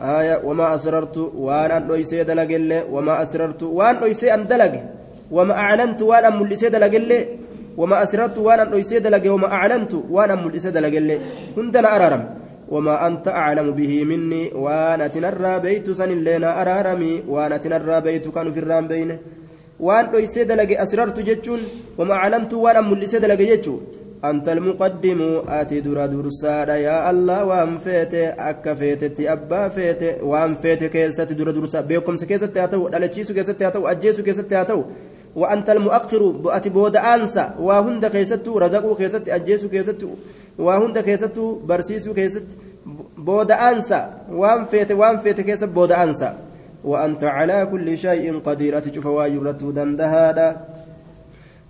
[0.00, 4.74] آية وما أسررت وان أن أيسي دلقل وما أسررت وان أيسي أن دلق
[5.30, 7.10] وما أعلنت وان أن ملسي دلقل
[7.76, 11.18] وما أسررت وان أن أيسي دلق وما أعلنت وان أن ملسي دلقل
[11.56, 12.39] هندنا أرارم
[12.70, 14.50] وما أنت أعلم به مني.
[14.54, 17.22] وأنا تنرى بيت سن لنا أرارمي.
[17.28, 19.18] وأنا تنرى بيت كان في الرام بينه.
[19.80, 21.60] وأن أيسي دلق أسررت جتشون.
[21.98, 23.80] وما أعلنت وأنا ملسي دلق جتشون
[24.24, 25.20] أنت المقدم.
[25.48, 31.52] آتي درا درسادا يا الله وأن فيت أكا فيت أبا فيت وأن فيت كيست درا
[31.52, 34.82] درسا بيكم سكيست تاتو دلتشيسو كيست تاتو أجيسو كيست تاتو
[35.36, 36.22] وأنت المؤخر.
[36.44, 37.50] بأتي بود أنسى.
[37.58, 40.06] وهند كيست رزقو كيست أجيسو كيست
[40.98, 42.48] كيست برسيسو كيست
[43.18, 46.34] بود أنسى وأن فيت وأن فيت كيست بود أنسى
[46.84, 50.48] وأنت على كل شيء قدير أتشوف واجبرة دندهادا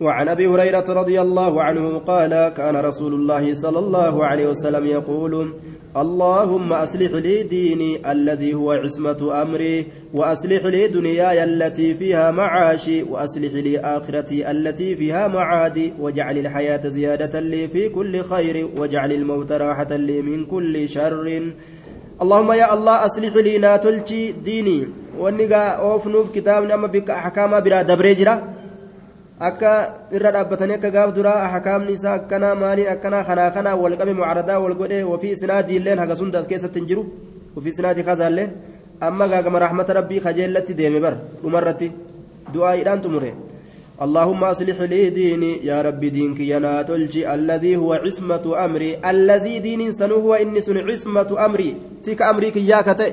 [0.01, 5.55] وعن أبي هريرة رضي الله عنه قال كان رسول الله صلى الله عليه وسلم يقول
[5.97, 13.53] اللهم أصلح لي ديني الذي هو عصمة أمري وأصلح لي دنياي التي فيها معاشي وأصلح
[13.53, 19.97] لي آخرتي التي فيها معادي واجعل الحياة زيادة لي في كل خير واجعل الموت راحة
[19.97, 21.53] لي من كل شر.
[22.23, 24.89] اللهم يا الله أصلح لي ناتلتي ديني
[25.19, 28.60] ونقا أوفنوف كتاب اما بك احكام برا دبريجرا
[29.49, 29.71] akka
[30.17, 34.59] irra dhaabbatanii akka gaaf duraa hakaamni isaa akkanaa maaliin akkanaa kanaa kanaa wal qabe mucaradaa
[34.65, 37.05] wal godhe ofii isnaadii illeen haga sundaas keessatti hin jiru
[37.57, 38.51] ofii isnaadii kazaalleen
[39.09, 41.15] amma gaagama rahmata rabbii kajeellatti deeme bar
[41.45, 41.93] dhumarratti
[42.55, 43.33] du'aa'iidhaan tumure
[44.01, 49.93] اللهم أصلح لي ديني يا ربي دينك ينا تلجي الذي هو عصمة أمري الذي دين
[49.93, 51.71] سنو هو إني سن عصمة أمري
[52.05, 53.13] تيك أمريك يا كتئ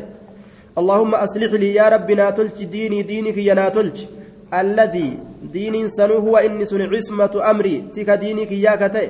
[0.79, 3.97] اللهم أصلح لي يا ربي ناتلج ديني دينك ينا تلج
[4.61, 5.09] الذي
[5.43, 7.81] دين سنو هو إني سن عصمة أمري.
[7.93, 9.09] تك دينك يا كتئ.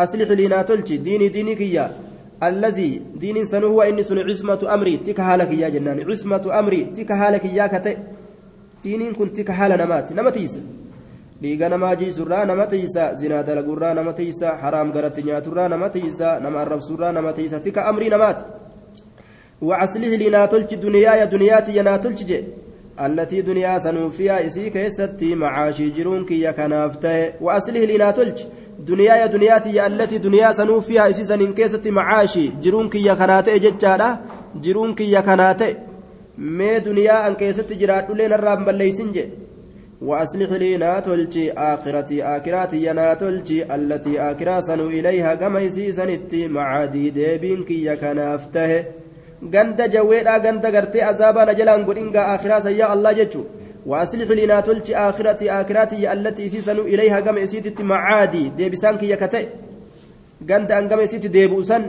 [0.00, 1.96] أصلح لي ناتلج ديني دينك يا
[2.42, 4.96] الذي دين سنو هو إني سن عصمة أمري.
[4.96, 6.10] تك حالك يا جنان.
[6.10, 6.84] عصمة أمري.
[6.96, 7.96] تك حالك يا كتئ.
[8.82, 10.58] دينين كنت تك حال نمات نمتيس
[11.42, 16.60] dhiiga namaa jiisurraa nama tiisa zinaa dalagurraa nama tiisa haraam garatti nyaaturraa nama tiisa nama
[16.60, 18.44] arrabsurraa nama tiisa tika amrii namaati
[19.62, 20.46] وعسله لنا
[22.98, 28.42] تلج ينا تلج التي دنيا سنوفيا إسي كيستي معاشي جرونك يا كنافته وأصله لنا تلج.
[28.78, 34.18] دنياي دنياتي التي دنيا سنوفيا إسي سنين كيستي معاشي جرونك يا كناته ججالا
[34.54, 35.76] جرونك يا كناته
[36.38, 39.30] mee duniyaa an keessatti jiraadhulee narraa hin balleeysin je
[40.02, 47.70] وأصلح لي ناتولجي آخرتي آكراتي يناتولجي التي آكرا سنو إليها كما يسيسنتي معادي ديبينك
[49.44, 53.42] يكنافته غند جويدا غند غرتي عذابا نجلان قرنغا آخرا سيا الله جتشو
[53.86, 59.46] وأصلح لي ناتولجي آخرتي آكراتي التي يسيسنو إليها كما يسيتي معادي ديبسانك يكتئ
[60.50, 61.82] غند أنغم يسيتي ديبوسن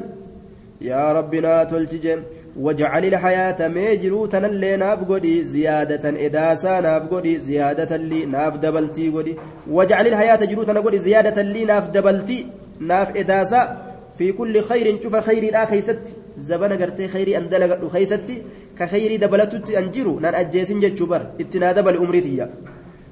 [0.82, 2.16] يا ربنا تولجي
[2.60, 9.36] واجعل الحياة ميجرو تنلي ناف قدي زيادة إداسا ناف قدي زيادة لي ناف دبلتي قدي
[9.72, 12.48] واجعل الحياة جرو تنقدي زيادة لي ناف دبلتي
[12.80, 13.85] ناف إداسا
[14.18, 16.00] في كل خير شوف خير لا خيست.
[16.38, 18.44] زبنا قرتي خيري أن دلقت خيستي
[18.80, 22.48] كخيري دبلتت أنجرو نان أجيسن جتشبر اتنا دبل أمريتي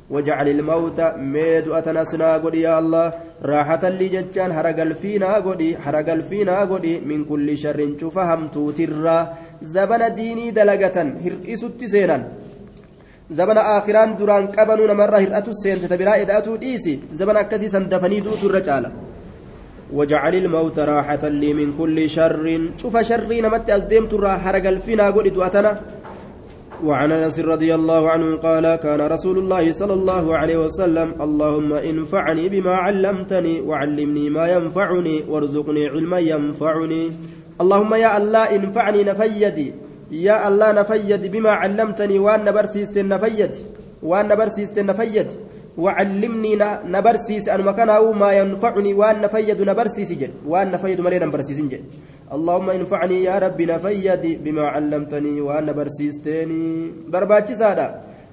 [0.10, 1.00] واجعل الموت
[1.34, 3.14] ميد أتنسنا قدي يا الله.
[3.44, 7.80] راحة لي جتان هرقل فينا قدي هرقل فينا قدي من كل شر
[8.16, 9.18] فهم توترا
[9.62, 12.18] زبن ديني دلقة هرئيس التسينا
[13.32, 17.00] زبن آخران دران قبنوا نمرة هرأتو السين تتبرا إدأتو ديسي.
[17.20, 18.92] زبن أكسي سندفني دوتو الرجالة
[19.94, 22.62] وجعل الموت راحة لي من كل شر.
[22.78, 25.82] شوف شر نمت أزديمت را هرقل فينا قدي دواتنا
[26.84, 32.50] وعن أنس رضي الله عنه قال كان رسول الله صلى الله عليه وسلم اللهم انفعني
[32.50, 37.12] بما علمتني وعلمني ما ينفعني وارزقني علما ينفعني.
[37.62, 39.74] اللهم يا الله انفعني نفيدي
[40.12, 43.56] يا الله نفيد بما علمتني وأن برسيست نفيد
[44.04, 45.28] وأن برسيست نفيد
[45.78, 46.54] وعلمني
[46.86, 51.84] نبرسيس ان مكانه ما ينفعني وأن نفيد نبرسيس جد وأن نفيد ملينا نبرسيس جد.
[52.34, 57.88] اللهم انفعني يا ربي نفيد بما علمتني وأنا برسيستني برباتي سادا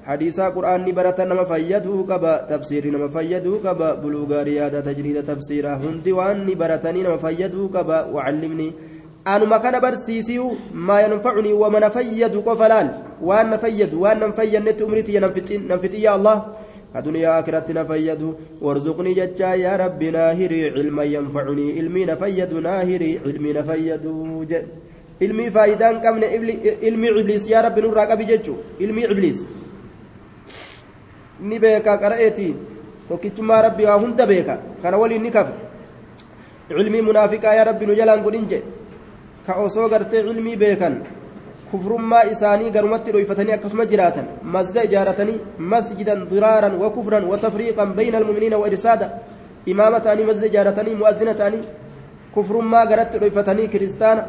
[0.08, 6.12] حديثا قرآن برتا نما فيده كبا تفسير نما فيده كبا بلوغ رياضة تجريد تفسيرا هندي
[6.12, 8.68] وأني برتني نما فيده كبا وعلمني
[9.62, 12.86] كان برسيسيو ما ينفعني وما نفيد قفلان
[13.22, 16.36] وأن نفيد وأن نفيد نت أمرتي ننفتي يا الله.
[16.95, 18.21] كدنيا آخرة نفيد
[18.61, 24.03] وارزقني ججا يا ربي ناهري علما ينفعني علمي نفيد ناهري علمي نفيد
[25.21, 26.27] ilmii faayidaan qabne
[26.87, 29.45] ilmii ibliis yaa rabbi nurraa qabi jechuu ilmii ibliis
[31.39, 32.53] ni beeka qara'eetii
[33.09, 35.53] tokkichummaa rabbi waa hunda beeka kana waliin ni kafe
[36.69, 38.67] ilmii munaafiqaa yaa rabbi nu jalaan godhin jedhe
[39.47, 40.99] ka osoo gartee ilmii beekan
[46.32, 49.06] Diraaran wa kufran wa tafriiqan bayna almu'miniina wa irsaada
[49.66, 51.64] imaama ta'anii masjida ijaaratanii mu'azzina ta'anii
[52.34, 54.22] kufrummaa garatti dhoyfatanii kiristaana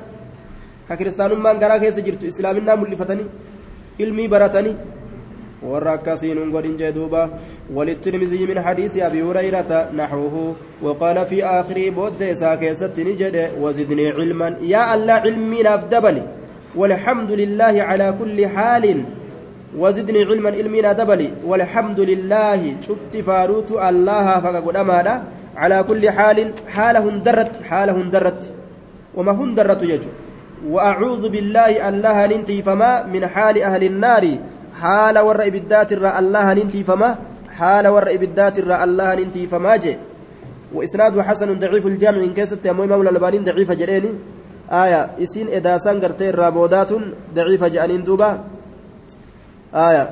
[0.88, 3.28] ka kiristaanummaan garaa keessa jirtu islaaminaa mul'ifatanii
[4.04, 4.76] ilmii baratanii
[5.72, 7.30] warra akkasiin hin godhin jee duuba
[7.76, 14.96] وللترمذي من حديث أبي هريرة نحوه وقال في آخر بود ساكيست نجد وزدني علما يا
[14.96, 16.24] الله علمي نافدبلي
[16.76, 19.03] والحمد لله على كل حال.
[19.78, 25.24] وزدني علما علمي نافدبلي والحمد لله شفت فاروت الله فقد أمانا
[25.55, 28.53] على كل حال حاله درت حاله درت.
[29.15, 30.09] وما هن درت يجو
[30.67, 34.26] وأعوذ بالله الله ننتي فما من حال أهل النار.
[34.82, 37.15] حال ور إبدات الرا الله ننتي فما.
[37.57, 39.97] حال ور إبدات الرا الله ننتي فما جي
[40.76, 44.11] وإسناده حسن ضعيف الجامع إن كيست يا مولى البانين ضعيف جريني.
[44.72, 46.91] آية إسين إذا سانغرتي الرابودات
[47.36, 48.39] ضعيف جانين دوبا.
[49.76, 50.05] آية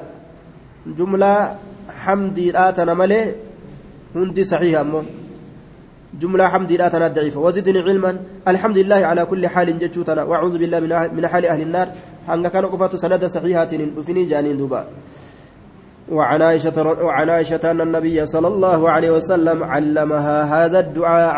[0.88, 1.56] جملة
[2.04, 3.36] حمدي آتنا ملي
[4.16, 5.04] هندي صحيح أمه
[6.20, 7.40] جملة حمد لا تنا ضعيفة.
[7.40, 8.12] وزدني علما.
[8.48, 10.80] الحمد لله على كل حال جتوتنا وأعوذ بالله
[11.16, 11.88] من حال أهل النار.
[12.28, 14.82] هنگ كان قفات سند صحيحة وفني جانين دوبا.
[16.12, 21.38] وعن عائشة وعن عائشة أن النبي صلى الله عليه وسلم علمها هذا الدعاء.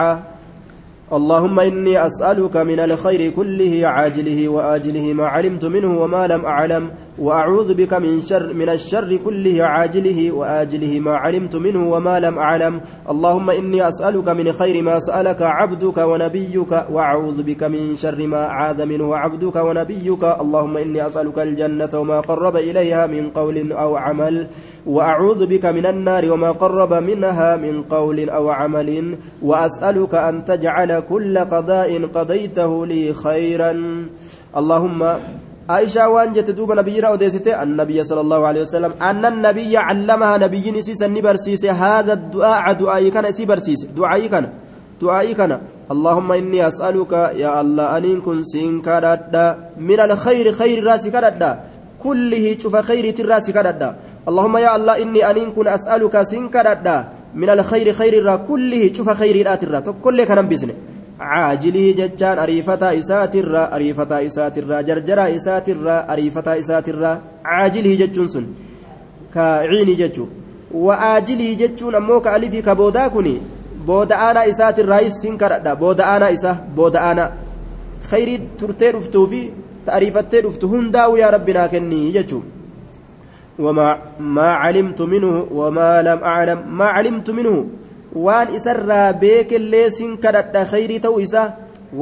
[1.13, 6.91] اللهم إني أسألك من الخير كله عاجله وآجله ما علمت منه وما لم أعلم.
[7.19, 12.81] وأعوذ بك من شر من الشر كله عاجله وآجله ما علمت منه وما لم أعلم.
[13.09, 18.85] اللهم إني أسألك من خير ما سألك عبدك ونبيك وأعوذ بك من شر ما عاذ
[18.85, 20.23] منه عبدك ونبيك.
[20.23, 24.47] اللهم إني أسألك الجنة وما قرب إليها من قول أو عمل
[24.85, 31.37] وأعوذ بك من النار وما قرب منها من قول أو عمل وأسألك أن تجعل كل
[31.37, 33.71] قضاء قضيته لي خيرا.
[34.57, 34.99] اللهم
[35.71, 40.65] عائشة وان جت دوب نبي رأوديسته النبي صلى الله عليه وسلم أن النبي علمها نبي
[40.71, 44.45] نسيس النبرسيس هذا الدعاء دعائي كان سيبرسيس دعائي كان
[45.01, 45.51] دعائي كان
[45.93, 47.13] اللهم إني أسألك
[47.43, 49.35] يا الله أن كن سينكرد
[49.89, 51.43] من الخير خير راسي كرد
[52.03, 53.81] كله شوف خير تراسي كرد
[54.29, 56.87] اللهم يا الله إني أن كن أسألك سينكرد
[57.41, 60.75] من الخير خير را كله شوف خير رات الرا كل كان بسنه
[61.21, 67.11] عاجله ججان أريفتا إسات الرا أريفتا إسات الرا جرجرا إسات الرا أريفتا إسات الرا
[67.45, 68.45] عاجله ججون سن.
[69.33, 70.25] كعيني ججو.
[70.73, 73.35] وآجله ججون أموك ألفي كبودا كني
[73.87, 77.25] بودا أنا إسات الرئيس سنكردا بودا أنا إسا بودا أنا
[78.09, 79.49] خيري ترتير افتوفي
[79.85, 82.41] تعريفتي افتهن داو يا ربنا كني ججو.
[83.59, 83.87] وما
[84.19, 87.55] ما علمت منه وما لم أعلم ما علمت منه.
[88.15, 91.53] Waan isarraa beekellee sin kadhadha khayrii ta'uu isaa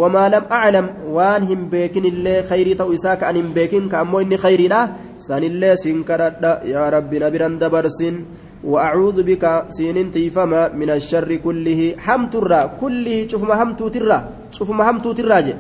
[0.02, 4.22] wamaa lam aclam waan hin beekinillee khayrii ta'uu isaa ka an hin beekin ka ammoo
[4.26, 4.82] inni khayriidha
[5.28, 8.26] sanillee sin kadhadha yaa rabbi na biran dabarsin
[8.64, 14.20] وأعوذ بك سين تيفما من الشر كله حمت الرا كله شوف ما همتو ترى
[14.52, 15.56] شوف ما همتو ترى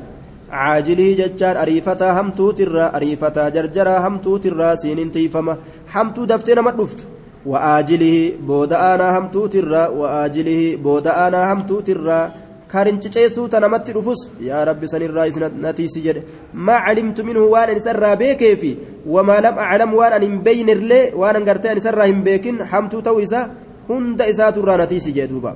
[0.51, 5.53] عاجله ججار أريفتا همتو ترى أريفتا جرجرا همتو ترى سين تيفما
[5.95, 6.99] همتو دفتنا ما دفت
[7.45, 12.31] وآجله بودا أنا همتو ترى وآجله بودا أنا همتو ترى
[12.71, 16.17] كارن تشيسو تنمت رفوس يا رب سن الرئيس نتي سجد
[16.53, 18.75] ما علمت منه وأنا نسر بيكيفي
[19.07, 23.41] وما لم أعلم وأنا بين اللي وأنا قرتين نسر بيكن حمتو تويسا
[23.89, 25.53] هند إسات نتي سجدوبا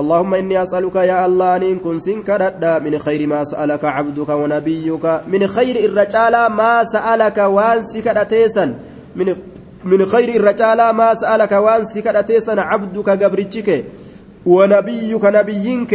[0.00, 5.04] اللهم إني أسألك يا الله أن كن سنكرد من خير ما سألك عبدك ونبيك.
[5.28, 8.74] من خير الرجال ما سألك وان سكرتيسا
[9.16, 9.36] من
[9.84, 13.84] من خير الرجال ما سألك وان سكرتيسا عبدك قبرتك
[14.46, 15.92] ونبيك نبيك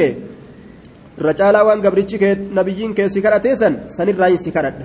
[1.22, 2.24] رجالا وان قبرتك
[2.58, 4.80] نبيك سكرتيسا سن الرأي سكرت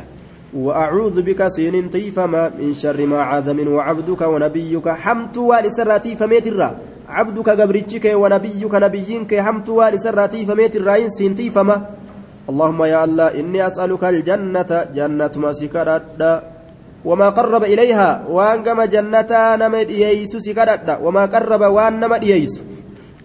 [0.54, 6.70] وأعوذ بك سين تيفما من شر ما عاذ منه عبدك ونبيك حمت والسراتي فميت الرا
[7.08, 11.76] عبدك قبرتك ونبيك نبيك حمت والسراتي فميت الرأي سين تيفما
[12.50, 16.20] اللهم يا الله إني أسألك الجنة جنة ما سكرت
[17.04, 19.32] وما قرب إليها وان كما جنة
[19.62, 22.62] نمد ييس سكرت وما قرب وان نمد ييس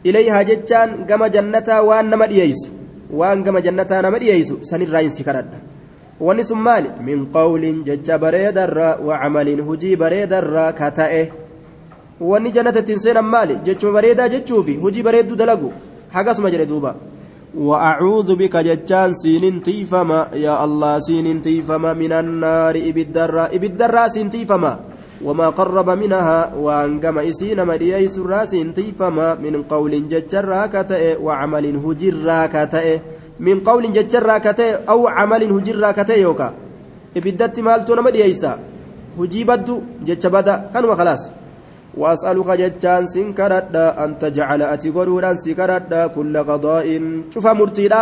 [0.05, 2.61] إليها جتان كما جنة وان نمد ييس
[3.13, 5.51] وان كما جنة نمد ييس سن الرأي سكرت
[6.19, 11.32] wani sun maali min qawlin jecha bareedarraa wacamalin hujii bareedarraa ka ta'e
[12.30, 15.69] wanni jannata ittiin seenan maali jechuma bareedaa jechuufi hujii bareedduu dalagu
[16.15, 16.95] hagasuma jedhe duuba
[17.58, 20.30] وأعوذ بك جتان سين تيفما.
[20.34, 21.93] يا الله سين تيفما.
[21.93, 24.80] من النار إبدرا إبدرا سين تيفما.
[25.26, 29.36] وما قرب منها وأنقم إسين مديي سراس تيفما.
[29.36, 29.93] من قول
[30.70, 32.99] كتئ وعمل هجرا كتئ.
[33.39, 36.53] من قول ججرا كتئ أو عمل هجرا كتئ يوكا.
[37.18, 38.60] إبدت مالتو نمدييسا
[39.18, 41.32] هجي بدو جج بدا كانوا خلاص
[41.98, 46.88] وأسألك جتان سنكرد أن تجعل أتقرورا سكرد كل قضاء
[47.34, 48.02] شوف مرتيلا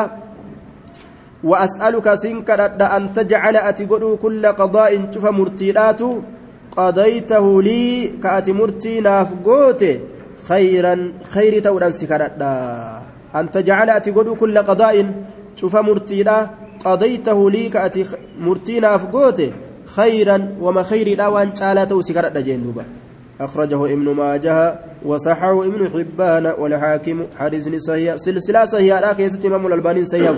[1.43, 6.01] وأسألك سنكرد أن تجعل أتقرو كل قضاء شوف مرتيلات
[6.77, 9.83] قضيته لي كأتي مرتي نافقوت
[10.49, 12.41] خيرا خير تورا سكرد
[13.35, 14.95] أن تجعل أتقرو كل قضاء
[15.55, 16.49] شوف مرتيلا
[16.85, 18.05] قضيته لي كأتي
[18.39, 19.39] مرتي نافقوت
[19.85, 22.85] خيرا وما خير لا وأن شالته سكرد جندوبا
[23.41, 30.05] أخرجه ابن ماجه وصححه ابن حبان والحاكم حديث صحيح سلسلة صحيحة لا كيست إمام الألباني
[30.05, 30.33] صحيح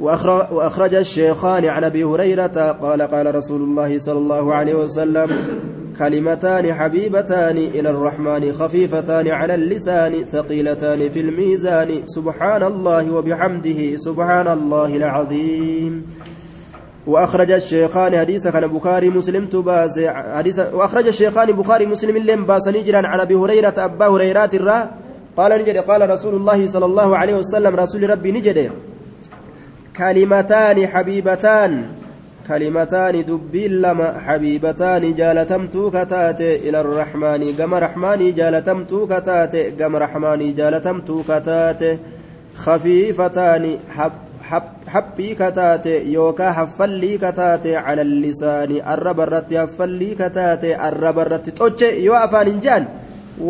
[0.00, 5.30] وأخرج الشيخان عن أبي هريرة قال قال رسول الله صلى الله عليه وسلم
[5.98, 14.96] كلمتان حبيبتان إلى الرحمن خفيفتان على اللسان ثقيلتان في الميزان سبحان الله وبحمده سبحان الله
[14.96, 16.04] العظيم.
[17.06, 20.00] وأخرج الشيخان حديث كان بخاري مسلم تباس
[20.36, 24.90] حديث وأخرج الشيخان بخاري مسلم لم باسني جرا عن أبي هريرة أبا هريرة الرا
[25.36, 28.70] قال نجد قال رسول الله صلى الله عليه وسلم رسول ربي نجد
[29.96, 31.72] كلمتان حبيبتان
[32.48, 41.22] كلمتان دبين لما حبيبتان جالتمتو كتات إلى الرحمن قم رحمن جالتمتو كتات قم رحمن جالتمتو
[41.28, 41.82] كتات
[42.56, 44.25] خفيفتان حب
[46.12, 52.60] yookaan haffallii kataate cala lisaanii arraba irratti haffallii kataate arraba irratti xoche yoo afaan hin
[52.66, 52.88] jaan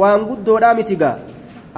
[0.01, 1.17] waan guddoodhaa mitigaa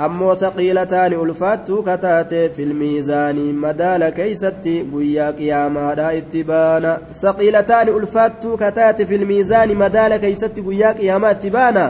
[0.07, 6.93] ammoo saqiilataani ulfaattuu kataate filmiizaanii madaala keeysatti guyyaa qiyaamaadhaa itti baana
[7.23, 11.85] saqiilataani ulfaattuu kataate filmiizaani madaala keeysatti guyyaa qiyaamaa itti baana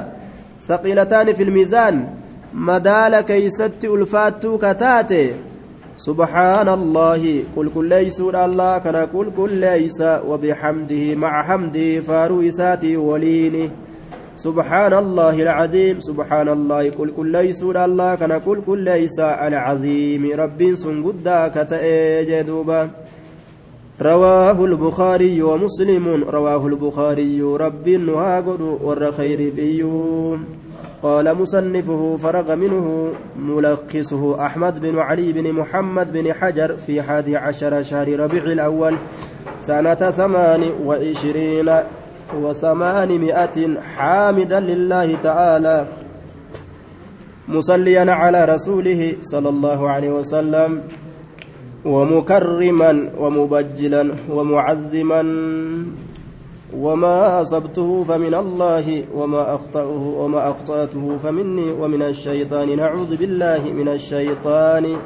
[0.68, 2.00] saqiilataani filmiizaan
[2.70, 5.20] madaala keeysatti ulfaattuu kataate
[5.98, 12.96] سبحان الله قل كل ليس الله كان قل كل ليس وبحمده مع حمده فارو إساتي
[12.96, 13.70] ولينه.
[14.36, 20.60] سبحان الله العظيم سبحان الله قل كل ليس الله كان قل كل ليس العظيم رب
[20.74, 22.90] سنقدا كتأجدوبا
[24.02, 29.10] رواه البخاري ومسلم رواه البخاري رب وهاقد ور
[29.56, 30.67] بيوم.
[31.02, 37.82] قال مصنفه فرغ منه ملخصه أحمد بن علي بن محمد بن حجر في حادي عشر
[37.82, 38.98] شهر ربيع الأول
[39.60, 41.70] سنة ثمان وعشرين
[42.34, 45.86] وثمانمائة حامدا لله تعالى
[47.48, 50.82] مصليا على رسوله صلى الله عليه وسلم
[51.84, 55.22] ومكرما ومبجلا ومعظما.
[56.76, 64.96] وما أصبته فمن الله وما أخطأه وما أخطأته فمني ومن الشيطان نعوذ بالله من الشيطان